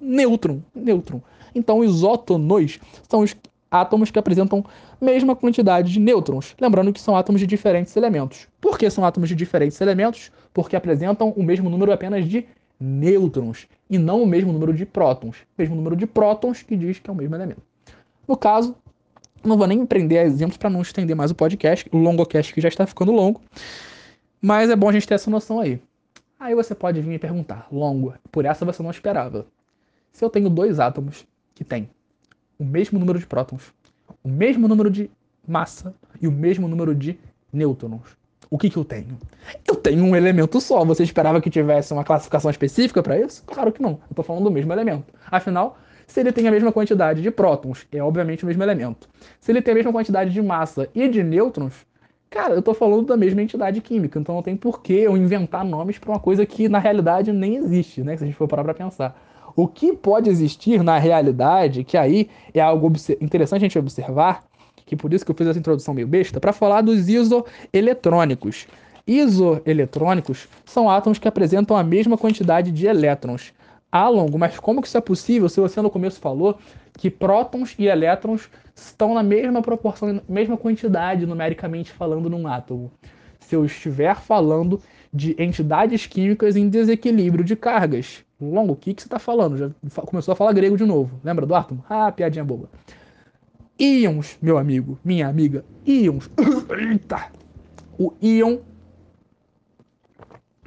nêutron. 0.01 0.61
Nêutron. 0.75 1.21
Então, 1.55 1.83
isótonos 1.83 2.79
são 3.07 3.21
os 3.21 3.35
átomos 3.71 4.11
que 4.11 4.19
apresentam 4.19 4.63
mesma 5.01 5.35
quantidade 5.35 5.91
de 5.91 5.99
nêutrons. 5.99 6.55
Lembrando 6.59 6.93
que 6.93 7.01
são 7.01 7.15
átomos 7.15 7.41
de 7.41 7.47
diferentes 7.47 7.95
elementos. 7.95 8.47
Por 8.61 8.77
que 8.77 8.89
são 8.89 9.05
átomos 9.05 9.29
de 9.29 9.35
diferentes 9.35 9.79
elementos? 9.81 10.31
Porque 10.53 10.75
apresentam 10.75 11.29
o 11.31 11.43
mesmo 11.43 11.69
número 11.69 11.91
apenas 11.91 12.27
de 12.27 12.45
nêutrons 12.79 13.67
e 13.89 13.97
não 13.97 14.21
o 14.21 14.27
mesmo 14.27 14.51
número 14.51 14.73
de 14.73 14.85
prótons. 14.85 15.37
O 15.37 15.61
mesmo 15.61 15.75
número 15.75 15.95
de 15.95 16.05
prótons 16.05 16.61
que 16.61 16.75
diz 16.75 16.99
que 16.99 17.09
é 17.09 17.13
o 17.13 17.15
mesmo 17.15 17.35
elemento. 17.35 17.61
No 18.27 18.37
caso, 18.37 18.75
não 19.43 19.57
vou 19.57 19.67
nem 19.67 19.79
empreender 19.79 20.25
exemplos 20.25 20.57
para 20.57 20.69
não 20.69 20.81
estender 20.81 21.15
mais 21.15 21.31
o 21.31 21.35
podcast, 21.35 21.89
o 21.91 21.97
longocast 21.97 22.53
que 22.53 22.61
já 22.61 22.69
está 22.69 22.85
ficando 22.85 23.11
longo. 23.11 23.41
Mas 24.41 24.69
é 24.69 24.75
bom 24.75 24.89
a 24.89 24.91
gente 24.91 25.07
ter 25.07 25.15
essa 25.15 25.29
noção 25.29 25.59
aí. 25.59 25.81
Aí 26.39 26.53
você 26.53 26.75
pode 26.75 26.99
vir 27.01 27.09
me 27.09 27.19
perguntar, 27.19 27.67
longo, 27.71 28.13
por 28.31 28.45
essa 28.45 28.65
você 28.65 28.83
não 28.83 28.91
esperava. 28.91 29.45
Se 30.11 30.23
eu 30.23 30.29
tenho 30.29 30.49
dois 30.49 30.79
átomos 30.79 31.25
que 31.55 31.63
têm 31.63 31.89
o 32.59 32.65
mesmo 32.65 32.99
número 32.99 33.17
de 33.17 33.25
prótons, 33.25 33.73
o 34.23 34.29
mesmo 34.29 34.67
número 34.67 34.89
de 34.89 35.09
massa 35.47 35.93
e 36.21 36.27
o 36.27 36.31
mesmo 36.31 36.67
número 36.67 36.93
de 36.93 37.17
nêutrons, 37.51 38.17
o 38.53 38.57
que, 38.59 38.69
que 38.69 38.77
eu 38.77 38.85
tenho? 38.85 39.17
Eu 39.67 39.75
tenho 39.75 40.03
um 40.03 40.15
elemento 40.15 40.61
só. 40.61 40.85
Você 40.85 41.01
esperava 41.01 41.41
que 41.41 41.49
tivesse 41.49 41.91
uma 41.91 42.03
classificação 42.03 42.51
específica 42.51 43.01
para 43.01 43.19
isso? 43.19 43.43
Claro 43.47 43.71
que 43.71 43.81
não. 43.81 43.93
Eu 43.93 44.11
estou 44.11 44.23
falando 44.23 44.43
do 44.43 44.51
mesmo 44.51 44.71
elemento. 44.71 45.11
Afinal, 45.25 45.75
se 46.05 46.19
ele 46.19 46.31
tem 46.31 46.47
a 46.47 46.51
mesma 46.51 46.71
quantidade 46.71 47.19
de 47.19 47.31
prótons, 47.31 47.87
é 47.91 48.03
obviamente 48.03 48.43
o 48.43 48.47
mesmo 48.47 48.61
elemento. 48.61 49.09
Se 49.39 49.51
ele 49.51 49.59
tem 49.59 49.71
a 49.71 49.75
mesma 49.75 49.91
quantidade 49.91 50.29
de 50.29 50.39
massa 50.39 50.87
e 50.93 51.07
de 51.07 51.23
nêutrons, 51.23 51.73
cara, 52.29 52.53
eu 52.53 52.59
estou 52.59 52.75
falando 52.75 53.07
da 53.07 53.17
mesma 53.17 53.41
entidade 53.41 53.81
química. 53.81 54.19
Então 54.19 54.35
não 54.35 54.43
tem 54.43 54.55
por 54.55 54.83
que 54.83 54.93
eu 54.93 55.17
inventar 55.17 55.65
nomes 55.65 55.97
para 55.97 56.11
uma 56.11 56.19
coisa 56.19 56.45
que 56.45 56.69
na 56.69 56.77
realidade 56.77 57.33
nem 57.33 57.55
existe, 57.55 58.03
né? 58.03 58.15
Se 58.15 58.23
a 58.23 58.27
gente 58.27 58.37
for 58.37 58.47
parar 58.47 58.63
para 58.63 58.75
pensar. 58.75 59.19
O 59.55 59.67
que 59.67 59.93
pode 59.93 60.29
existir 60.29 60.83
na 60.83 60.99
realidade, 60.99 61.83
que 61.83 61.97
aí 61.97 62.29
é 62.53 62.61
algo 62.61 62.91
interessante 63.19 63.61
a 63.61 63.67
gente 63.67 63.79
observar, 63.79 64.43
que 64.85 64.95
por 64.95 65.13
isso 65.13 65.25
que 65.25 65.31
eu 65.31 65.35
fiz 65.35 65.47
essa 65.47 65.59
introdução 65.59 65.93
meio 65.93 66.07
besta, 66.07 66.39
para 66.39 66.53
falar 66.53 66.81
dos 66.81 67.07
isoeletrônicos. 67.07 68.67
Isoeletrônicos 69.05 70.47
são 70.65 70.89
átomos 70.89 71.19
que 71.19 71.27
apresentam 71.27 71.75
a 71.75 71.83
mesma 71.83 72.17
quantidade 72.17 72.71
de 72.71 72.87
elétrons. 72.87 73.53
Ah, 73.91 74.09
longo, 74.09 74.39
mas 74.39 74.57
como 74.59 74.81
que 74.81 74.87
isso 74.87 74.97
é 74.97 75.01
possível 75.01 75.47
se 75.49 75.59
você 75.59 75.81
no 75.81 75.89
começo 75.89 76.19
falou 76.19 76.57
que 76.97 77.09
prótons 77.09 77.75
e 77.77 77.85
elétrons 77.85 78.49
estão 78.73 79.13
na 79.13 79.21
mesma 79.21 79.61
proporção, 79.61 80.21
mesma 80.27 80.57
quantidade 80.57 81.25
numericamente 81.25 81.91
falando 81.91 82.29
num 82.29 82.47
átomo? 82.47 82.91
Se 83.39 83.55
eu 83.55 83.65
estiver 83.65 84.15
falando 84.15 84.81
de 85.13 85.35
entidades 85.37 86.07
químicas 86.07 86.55
em 86.55 86.69
desequilíbrio 86.69 87.43
de 87.43 87.55
cargas. 87.55 88.23
Longo, 88.41 88.73
o 88.73 88.75
que, 88.75 88.93
que 88.93 89.01
você 89.01 89.07
está 89.07 89.19
falando? 89.19 89.57
Já 89.57 89.69
começou 90.05 90.31
a 90.31 90.35
falar 90.35 90.53
grego 90.53 90.75
de 90.75 90.85
novo. 90.85 91.19
Lembra 91.23 91.45
do 91.45 91.53
átomo? 91.53 91.83
Ah, 91.87 92.11
piadinha 92.11 92.43
boba 92.43 92.69
íons, 93.79 94.37
meu 94.41 94.57
amigo, 94.57 94.99
minha 95.03 95.27
amiga, 95.27 95.65
íons. 95.85 96.29
Eita! 96.69 97.31
O 97.97 98.13
íon 98.21 98.59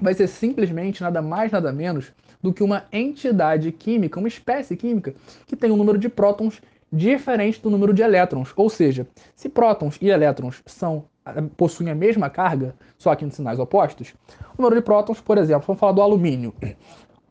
vai 0.00 0.14
ser 0.14 0.26
simplesmente 0.28 1.02
nada 1.02 1.22
mais, 1.22 1.52
nada 1.52 1.72
menos 1.72 2.12
do 2.42 2.52
que 2.52 2.62
uma 2.62 2.84
entidade 2.92 3.72
química, 3.72 4.18
uma 4.18 4.28
espécie 4.28 4.76
química, 4.76 5.14
que 5.46 5.56
tem 5.56 5.70
um 5.70 5.76
número 5.76 5.98
de 5.98 6.08
prótons 6.08 6.60
diferente 6.92 7.60
do 7.60 7.70
número 7.70 7.92
de 7.92 8.02
elétrons. 8.02 8.52
Ou 8.56 8.70
seja, 8.70 9.06
se 9.34 9.48
prótons 9.48 9.98
e 10.00 10.08
elétrons 10.08 10.62
são 10.66 11.04
eh, 11.24 11.42
possuem 11.56 11.90
a 11.90 11.94
mesma 11.94 12.30
carga, 12.30 12.74
só 12.98 13.14
que 13.14 13.24
em 13.24 13.30
sinais 13.30 13.58
opostos, 13.58 14.14
o 14.56 14.62
número 14.62 14.80
de 14.80 14.84
prótons, 14.84 15.20
por 15.20 15.38
exemplo, 15.38 15.64
vamos 15.66 15.80
falar 15.80 15.92
do 15.92 16.02
alumínio. 16.02 16.54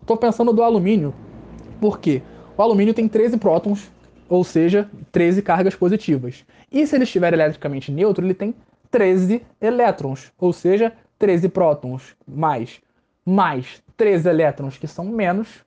Estou 0.01 0.17
pensando 0.17 0.51
do 0.51 0.61
alumínio 0.61 1.13
porque 1.79 2.21
o 2.57 2.61
alumínio 2.61 2.93
tem 2.93 3.07
13 3.07 3.37
prótons 3.37 3.91
ou 4.27 4.43
seja, 4.43 4.89
13 5.11 5.41
cargas 5.41 5.75
positivas. 5.75 6.45
E 6.71 6.85
se 6.85 6.95
ele 6.95 7.03
estiver 7.03 7.33
eletricamente 7.33 7.91
neutro, 7.91 8.25
ele 8.25 8.33
tem 8.33 8.53
13 8.91 9.41
elétrons, 9.61 10.31
ou 10.37 10.53
seja, 10.53 10.93
13 11.19 11.49
prótons 11.49 12.15
mais 12.27 12.81
mais 13.25 13.81
13 13.97 14.29
elétrons 14.29 14.77
que 14.77 14.87
são 14.87 15.05
menos 15.05 15.65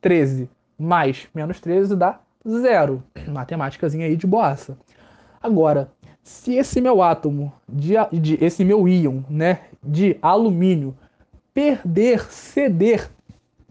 13 0.00 0.50
mais 0.78 1.28
menos 1.34 1.60
13 1.60 1.94
dá 1.94 2.20
zero. 2.46 3.02
Matemáticazinha 3.26 4.06
aí 4.06 4.16
de 4.16 4.26
boaça. 4.26 4.78
Agora, 5.42 5.90
se 6.22 6.54
esse 6.54 6.80
meu 6.80 7.02
átomo, 7.02 7.52
de, 7.68 7.94
de, 8.12 8.44
esse 8.44 8.64
meu 8.64 8.88
íon, 8.88 9.22
né, 9.28 9.60
de 9.82 10.18
alumínio, 10.20 10.96
perder, 11.54 12.30
ceder 12.30 13.10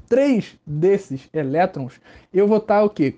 três 0.07 0.57
desses 0.65 1.29
elétrons, 1.33 1.99
eu 2.33 2.47
vou 2.47 2.57
estar 2.57 2.83
o 2.83 2.89
quê? 2.89 3.15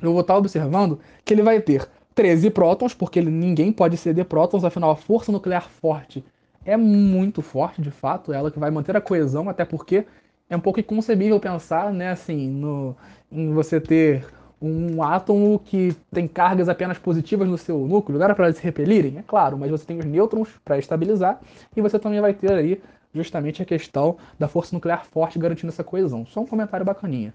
Eu 0.00 0.12
vou 0.12 0.20
estar 0.20 0.36
observando 0.36 0.98
que 1.24 1.34
ele 1.34 1.42
vai 1.42 1.60
ter 1.60 1.88
13 2.14 2.50
prótons, 2.50 2.94
porque 2.94 3.18
ele, 3.18 3.30
ninguém 3.30 3.72
pode 3.72 3.96
ceder 3.96 4.24
prótons, 4.24 4.64
afinal 4.64 4.90
a 4.90 4.96
força 4.96 5.30
nuclear 5.30 5.68
forte 5.68 6.24
é 6.64 6.76
muito 6.76 7.40
forte, 7.40 7.80
de 7.80 7.90
fato, 7.90 8.32
é 8.32 8.36
ela 8.36 8.50
que 8.50 8.58
vai 8.58 8.70
manter 8.70 8.94
a 8.94 9.00
coesão, 9.00 9.48
até 9.48 9.64
porque 9.64 10.04
é 10.50 10.56
um 10.56 10.60
pouco 10.60 10.78
inconcebível 10.78 11.40
pensar, 11.40 11.92
né, 11.92 12.10
assim, 12.10 12.48
no, 12.48 12.94
em 13.32 13.52
você 13.52 13.80
ter 13.80 14.26
um 14.60 15.02
átomo 15.02 15.60
que 15.64 15.96
tem 16.12 16.26
cargas 16.28 16.68
apenas 16.68 16.98
positivas 16.98 17.48
no 17.48 17.56
seu 17.56 17.78
núcleo, 17.86 18.18
não 18.18 18.24
era 18.24 18.34
para 18.34 18.46
eles 18.46 18.58
se 18.58 18.64
repelirem, 18.64 19.16
é 19.18 19.24
claro, 19.26 19.56
mas 19.56 19.70
você 19.70 19.86
tem 19.86 19.98
os 19.98 20.04
nêutrons 20.04 20.48
para 20.62 20.78
estabilizar 20.78 21.40
e 21.74 21.80
você 21.80 21.98
também 21.98 22.20
vai 22.20 22.34
ter 22.34 22.52
aí 22.52 22.82
justamente 23.14 23.62
a 23.62 23.64
questão 23.64 24.16
da 24.38 24.46
força 24.46 24.74
nuclear 24.74 25.06
forte 25.06 25.38
garantindo 25.38 25.72
essa 25.72 25.84
coesão. 25.84 26.26
Só 26.26 26.40
um 26.40 26.46
comentário 26.46 26.84
bacaninha. 26.84 27.32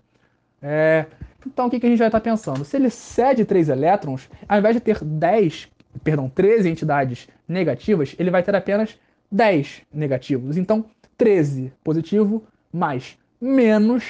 É, 0.62 1.08
então, 1.46 1.68
o 1.68 1.70
que, 1.70 1.80
que 1.80 1.86
a 1.86 1.90
gente 1.90 2.00
vai 2.00 2.08
estar 2.08 2.22
pensando? 2.22 2.64
Se 2.64 2.78
ele 2.78 2.90
cede 2.90 3.46
3 3.46 3.70
elétrons, 3.70 4.30
ao 4.48 4.60
invés 4.60 4.76
de 4.76 4.82
ter 4.82 5.04
10, 5.04 5.70
perdão, 6.04 6.30
13 6.30 6.70
entidades 6.70 7.28
negativas, 7.48 8.16
ele 8.18 8.32
vai 8.32 8.44
ter 8.44 8.56
apenas 8.56 8.98
10 9.32 9.82
negativos. 9.94 10.58
Então, 10.58 10.86
13 11.18 11.74
positivo 11.84 12.44
mais 12.72 13.18
menos 13.40 14.04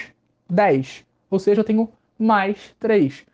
10. 0.50 1.06
Ou 1.30 1.40
seja, 1.40 1.62
eu 1.62 1.66
tenho 1.66 1.90
mais 2.18 2.76
3. 2.80 3.26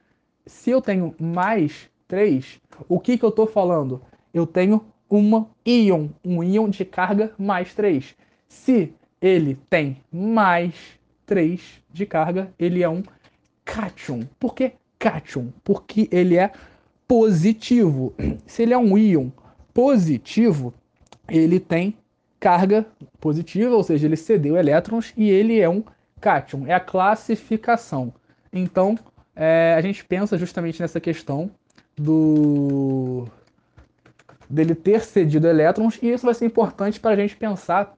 Se 0.45 0.71
eu 0.71 0.81
tenho 0.81 1.13
mais 1.19 1.89
3, 2.07 2.59
o 2.87 2.99
que, 2.99 3.17
que 3.17 3.25
eu 3.25 3.29
estou 3.29 3.45
falando? 3.45 4.01
Eu 4.33 4.47
tenho 4.47 4.85
uma 5.09 5.49
íon, 5.65 6.09
um 6.23 6.43
íon 6.43 6.69
de 6.69 6.85
carga 6.85 7.33
mais 7.37 7.73
3. 7.73 8.15
Se 8.47 8.93
ele 9.21 9.57
tem 9.69 9.97
mais 10.11 10.73
3 11.25 11.81
de 11.91 12.05
carga, 12.05 12.53
ele 12.57 12.81
é 12.81 12.89
um 12.89 13.03
cátion. 13.69 14.21
Por 14.39 14.55
que 14.55 14.73
cátion? 14.97 15.53
Porque 15.63 16.09
ele 16.11 16.35
é 16.37 16.51
positivo. 17.07 18.13
Se 18.47 18.63
ele 18.63 18.73
é 18.73 18.77
um 18.77 18.97
íon 18.97 19.29
positivo, 19.73 20.73
ele 21.27 21.59
tem 21.59 21.95
carga 22.39 22.85
positiva, 23.19 23.75
ou 23.75 23.83
seja, 23.83 24.07
ele 24.07 24.15
cedeu 24.15 24.57
elétrons 24.57 25.13
e 25.15 25.29
ele 25.29 25.59
é 25.59 25.69
um 25.69 25.83
cátion. 26.19 26.65
É 26.65 26.73
a 26.73 26.79
classificação. 26.79 28.11
Então, 28.51 28.97
é, 29.35 29.75
a 29.77 29.81
gente 29.81 30.03
pensa 30.03 30.37
justamente 30.37 30.81
nessa 30.81 30.99
questão 30.99 31.51
do 31.95 33.27
dele 34.49 34.73
ter 34.73 35.01
cedido 35.01 35.47
elétrons 35.47 35.99
e 36.01 36.09
isso 36.09 36.25
vai 36.25 36.33
ser 36.33 36.45
importante 36.45 36.99
para 36.99 37.11
a 37.11 37.15
gente 37.15 37.37
pensar 37.37 37.93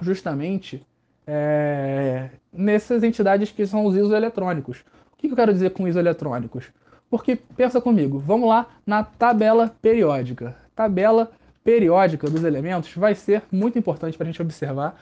justamente 0.00 0.84
é, 1.24 2.28
nessas 2.56 3.02
entidades 3.02 3.50
que 3.50 3.66
são 3.66 3.84
os 3.84 3.96
isoeletrônicos. 3.96 4.84
O 5.12 5.16
que 5.16 5.28
eu 5.28 5.36
quero 5.36 5.52
dizer 5.52 5.70
com 5.70 5.86
isoeletrônicos? 5.86 6.70
Porque, 7.08 7.36
pensa 7.36 7.80
comigo, 7.80 8.18
vamos 8.18 8.48
lá 8.48 8.66
na 8.84 9.04
tabela 9.04 9.74
periódica. 9.80 10.56
Tabela 10.74 11.30
periódica 11.62 12.28
dos 12.28 12.44
elementos 12.44 12.92
vai 12.94 13.14
ser 13.14 13.42
muito 13.50 13.78
importante 13.78 14.16
para 14.16 14.24
a 14.24 14.30
gente 14.30 14.42
observar 14.42 14.96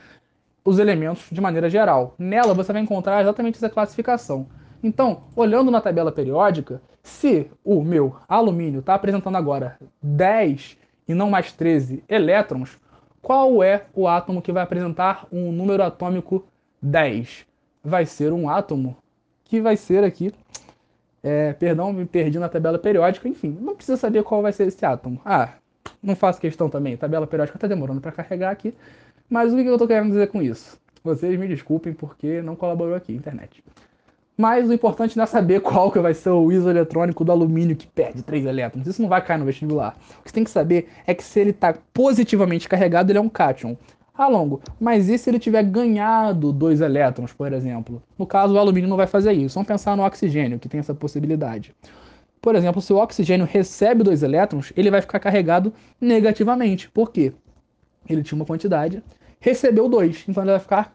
os 0.65 0.79
elementos 0.79 1.27
de 1.31 1.41
maneira 1.41 1.69
geral. 1.69 2.15
Nela 2.19 2.55
você 2.55 2.73
vai 2.73 2.83
encontrar 2.83 3.21
exatamente 3.21 3.57
essa 3.57 3.69
classificação. 3.69 4.47
Então, 4.83 5.25
olhando 5.35 5.71
na 5.71 5.81
tabela 5.81 6.13
periódica, 6.13 6.81
se 7.03 7.51
o 7.63 7.83
meu 7.83 8.17
alumínio 8.29 8.81
está 8.81 8.95
apresentando 8.95 9.37
agora 9.37 9.79
10 10.03 10.77
e 11.07 11.15
não 11.15 11.31
mais 11.31 11.53
13 11.53 12.03
elétrons, 12.09 12.79
qual 13.21 13.63
é 13.63 13.87
o 13.95 14.07
átomo 14.07 14.43
que 14.43 14.53
vai 14.53 14.63
apresentar 14.63 15.27
um 15.31 15.53
número 15.53 15.83
atômico 15.83 16.45
10? 16.85 17.47
Vai 17.83 18.05
ser 18.05 18.33
um 18.33 18.49
átomo 18.49 18.97
que 19.45 19.61
vai 19.61 19.77
ser 19.77 20.05
aqui. 20.05 20.33
É, 21.23 21.55
perdão, 21.55 21.93
me 21.93 22.05
perdi 22.05 22.39
na 22.39 22.49
tabela 22.49 22.79
periódica. 22.79 23.29
Enfim, 23.29 23.57
não 23.61 23.75
precisa 23.75 23.97
saber 23.97 24.23
qual 24.23 24.43
vai 24.43 24.53
ser 24.53 24.67
esse 24.67 24.85
átomo. 24.85 25.21
Ah, 25.25 25.55
não 26.03 26.15
faço 26.15 26.41
questão 26.41 26.69
também. 26.69 26.97
Tabela 26.97 27.27
periódica 27.27 27.57
está 27.57 27.67
demorando 27.67 28.01
para 28.01 28.13
carregar 28.13 28.51
aqui. 28.51 28.75
Mas 29.29 29.53
o 29.53 29.57
que 29.57 29.65
eu 29.65 29.73
estou 29.73 29.89
querendo 29.89 30.11
dizer 30.11 30.29
com 30.29 30.43
isso? 30.43 30.79
Vocês 31.03 31.39
me 31.39 31.49
desculpem 31.49 31.93
porque 31.93 32.43
não 32.43 32.55
colaborou 32.55 32.95
aqui, 32.95 33.15
internet. 33.15 33.65
Mas 34.37 34.69
o 34.69 34.73
importante 34.73 35.17
não 35.17 35.25
é 35.25 35.27
saber 35.27 35.61
qual 35.61 35.93
que 35.93 35.99
vai 36.01 36.13
ser 36.13 36.31
o 36.31 36.51
isoeletrônico 36.51 37.25
do 37.25 37.31
alumínio 37.31 37.77
que 37.77 37.87
perde 37.87 38.23
3 38.23 38.47
elétrons. 38.47 38.87
Isso 38.87 39.01
não 39.01 39.09
vai 39.09 39.25
cair 39.25 39.39
no 39.39 39.45
vestibular. 39.45 39.97
O 40.19 40.23
que 40.23 40.31
você 40.31 40.35
tem 40.35 40.45
que 40.45 40.51
saber 40.51 40.89
é 41.07 41.15
que 41.15 41.23
se 41.23 41.39
ele 41.39 41.51
está 41.51 41.75
positivamente 41.93 42.69
carregado, 42.69 43.11
ele 43.11 43.19
é 43.19 43.21
um 43.21 43.29
cátion. 43.29 43.77
Ah, 44.17 44.29
longo, 44.29 44.63
mas 44.79 45.09
e 45.09 45.19
se 45.19 45.29
ele 45.29 45.41
tiver 45.41 45.65
ganhado 45.65 46.53
dois 46.53 46.81
elétrons, 46.81 47.33
por 47.33 47.53
exemplo? 47.53 48.01
No 48.17 48.25
caso, 48.25 48.55
o 48.55 48.59
alumínio 48.59 48.89
não 48.89 48.97
vai 48.97 49.09
fazer 49.09 49.33
isso. 49.33 49.55
Vamos 49.55 49.67
pensar 49.67 49.97
no 49.97 50.05
oxigênio, 50.05 50.59
que 50.61 50.69
tem 50.69 50.79
essa 50.79 50.95
possibilidade. 50.95 51.75
Por 52.41 52.55
exemplo, 52.55 52.81
se 52.81 52.93
o 52.93 52.97
oxigênio 52.97 53.45
recebe 53.45 54.05
dois 54.05 54.23
elétrons, 54.23 54.73
ele 54.77 54.89
vai 54.89 55.01
ficar 55.01 55.19
carregado 55.19 55.75
negativamente. 56.01 56.89
Por 56.91 57.11
quê? 57.11 57.33
Ele 58.09 58.23
tinha 58.23 58.37
uma 58.37 58.45
quantidade, 58.45 59.03
recebeu 59.41 59.89
dois, 59.89 60.25
então 60.29 60.45
ele 60.45 60.53
vai 60.53 60.61
ficar 60.61 60.95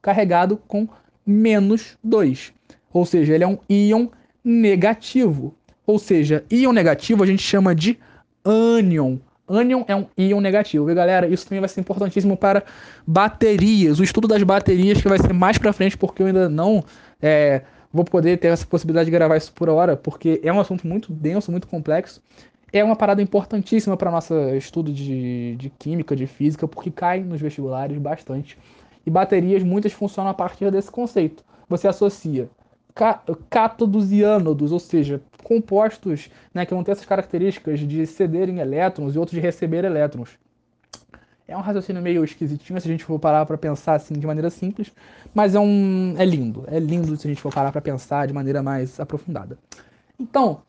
carregado 0.00 0.56
com 0.68 0.86
menos 1.26 1.98
dois. 2.04 2.52
Ou 2.92 3.04
seja, 3.04 3.34
ele 3.34 3.42
é 3.42 3.48
um 3.48 3.58
íon 3.68 4.08
negativo. 4.44 5.56
Ou 5.84 5.98
seja, 5.98 6.44
íon 6.48 6.72
negativo 6.72 7.24
a 7.24 7.26
gente 7.26 7.42
chama 7.42 7.74
de 7.74 7.98
ânion. 8.44 9.18
Ânion 9.50 9.84
é 9.88 9.96
um 9.96 10.06
íon 10.16 10.40
negativo. 10.40 10.90
E 10.90 10.94
galera, 10.94 11.26
isso 11.26 11.44
também 11.46 11.60
vai 11.60 11.68
ser 11.68 11.80
importantíssimo 11.80 12.36
para 12.36 12.62
baterias. 13.06 13.98
O 13.98 14.04
estudo 14.04 14.28
das 14.28 14.42
baterias 14.42 15.02
que 15.02 15.08
vai 15.08 15.18
ser 15.18 15.32
mais 15.32 15.58
para 15.58 15.72
frente, 15.72 15.98
porque 15.98 16.22
eu 16.22 16.26
ainda 16.28 16.48
não 16.48 16.84
é, 17.20 17.62
vou 17.92 18.04
poder 18.04 18.38
ter 18.38 18.48
essa 18.48 18.66
possibilidade 18.66 19.06
de 19.06 19.10
gravar 19.10 19.36
isso 19.36 19.52
por 19.52 19.68
hora, 19.68 19.96
porque 19.96 20.40
é 20.44 20.52
um 20.52 20.60
assunto 20.60 20.86
muito 20.86 21.12
denso, 21.12 21.50
muito 21.50 21.66
complexo. 21.66 22.22
É 22.72 22.84
uma 22.84 22.94
parada 22.94 23.20
importantíssima 23.20 23.96
para 23.96 24.12
nosso 24.12 24.34
estudo 24.50 24.92
de, 24.92 25.56
de 25.56 25.70
química, 25.70 26.14
de 26.14 26.26
física, 26.26 26.68
porque 26.68 26.90
cai 26.90 27.20
nos 27.20 27.40
vestibulares 27.40 27.98
bastante. 27.98 28.56
E 29.04 29.10
baterias, 29.10 29.62
muitas 29.64 29.92
funcionam 29.92 30.30
a 30.30 30.34
partir 30.34 30.70
desse 30.70 30.90
conceito. 30.90 31.42
Você 31.68 31.88
associa 31.88 32.48
cátodos 33.48 34.12
e 34.12 34.22
ânodos, 34.22 34.72
ou 34.72 34.78
seja, 34.78 35.20
compostos 35.42 36.30
né, 36.52 36.66
que 36.66 36.74
vão 36.74 36.84
ter 36.84 36.92
essas 36.92 37.06
características 37.06 37.80
de 37.80 38.06
cederem 38.06 38.58
elétrons 38.58 39.14
e 39.14 39.18
outros 39.18 39.34
de 39.34 39.40
receber 39.40 39.84
elétrons. 39.84 40.38
É 41.48 41.56
um 41.56 41.60
raciocínio 41.60 42.00
meio 42.00 42.22
esquisitinho 42.22 42.80
se 42.80 42.86
a 42.86 42.90
gente 42.92 43.04
for 43.04 43.18
parar 43.18 43.44
para 43.44 43.58
pensar 43.58 43.94
assim 43.94 44.14
de 44.14 44.24
maneira 44.24 44.50
simples, 44.50 44.92
mas 45.34 45.54
é 45.54 45.58
um 45.58 46.14
é 46.16 46.24
lindo, 46.24 46.64
é 46.68 46.78
lindo 46.78 47.16
se 47.16 47.26
a 47.26 47.30
gente 47.30 47.42
for 47.42 47.52
parar 47.52 47.72
para 47.72 47.80
pensar 47.80 48.28
de 48.28 48.32
maneira 48.32 48.62
mais 48.62 49.00
aprofundada. 49.00 49.58
Então, 50.18 50.62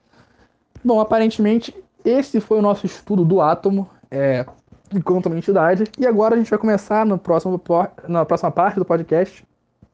bom, 0.84 1.00
aparentemente 1.00 1.76
esse 2.04 2.40
foi 2.40 2.58
o 2.58 2.62
nosso 2.64 2.88
estudo 2.88 3.24
do 3.24 3.42
átomo 3.42 3.88
é, 4.10 4.44
enquanto 4.92 5.28
uma 5.28 5.38
entidade 5.38 5.84
e 6.00 6.08
agora 6.08 6.34
a 6.34 6.38
gente 6.38 6.50
vai 6.50 6.58
começar 6.58 7.06
no 7.06 7.18
próximo 7.18 7.62
na 8.08 8.26
próxima 8.26 8.50
parte 8.50 8.78
do 8.78 8.86
podcast 8.86 9.46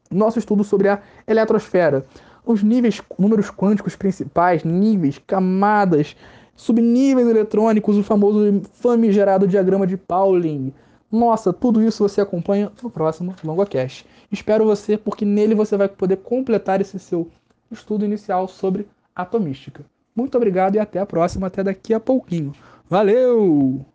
nosso 0.10 0.40
estudo 0.40 0.64
sobre 0.64 0.88
a 0.88 1.02
eletrosfera, 1.28 2.06
os 2.54 2.64
níveis, 2.64 3.02
números 3.18 3.50
quânticos 3.50 3.96
principais, 3.96 4.64
níveis, 4.64 5.20
camadas, 5.26 6.16
subníveis 6.56 7.28
eletrônicos, 7.28 7.98
o 7.98 8.04
famoso 8.04 8.62
famigerado 8.74 9.48
diagrama 9.48 9.86
de 9.86 9.98
Pauling. 9.98 10.74
Nossa, 11.12 11.54
tudo 11.54 11.82
isso 11.82 12.08
você 12.08 12.22
acompanha 12.22 12.72
no 12.82 12.90
próximo 12.90 13.34
LongoCast. 13.44 14.06
Espero 14.32 14.66
você, 14.66 14.98
porque 14.98 15.24
nele 15.24 15.56
você 15.56 15.78
vai 15.78 15.88
poder 15.88 16.18
completar 16.18 16.82
esse 16.82 17.00
seu 17.00 17.30
estudo 17.72 18.04
inicial 18.04 18.48
sobre 18.48 18.88
atomística. 19.16 19.86
Muito 20.16 20.36
obrigado 20.36 20.76
e 20.76 20.80
até 20.80 21.00
a 21.00 21.06
próxima, 21.06 21.48
até 21.48 21.64
daqui 21.64 21.94
a 21.94 22.00
pouquinho. 22.00 22.54
Valeu! 22.90 23.86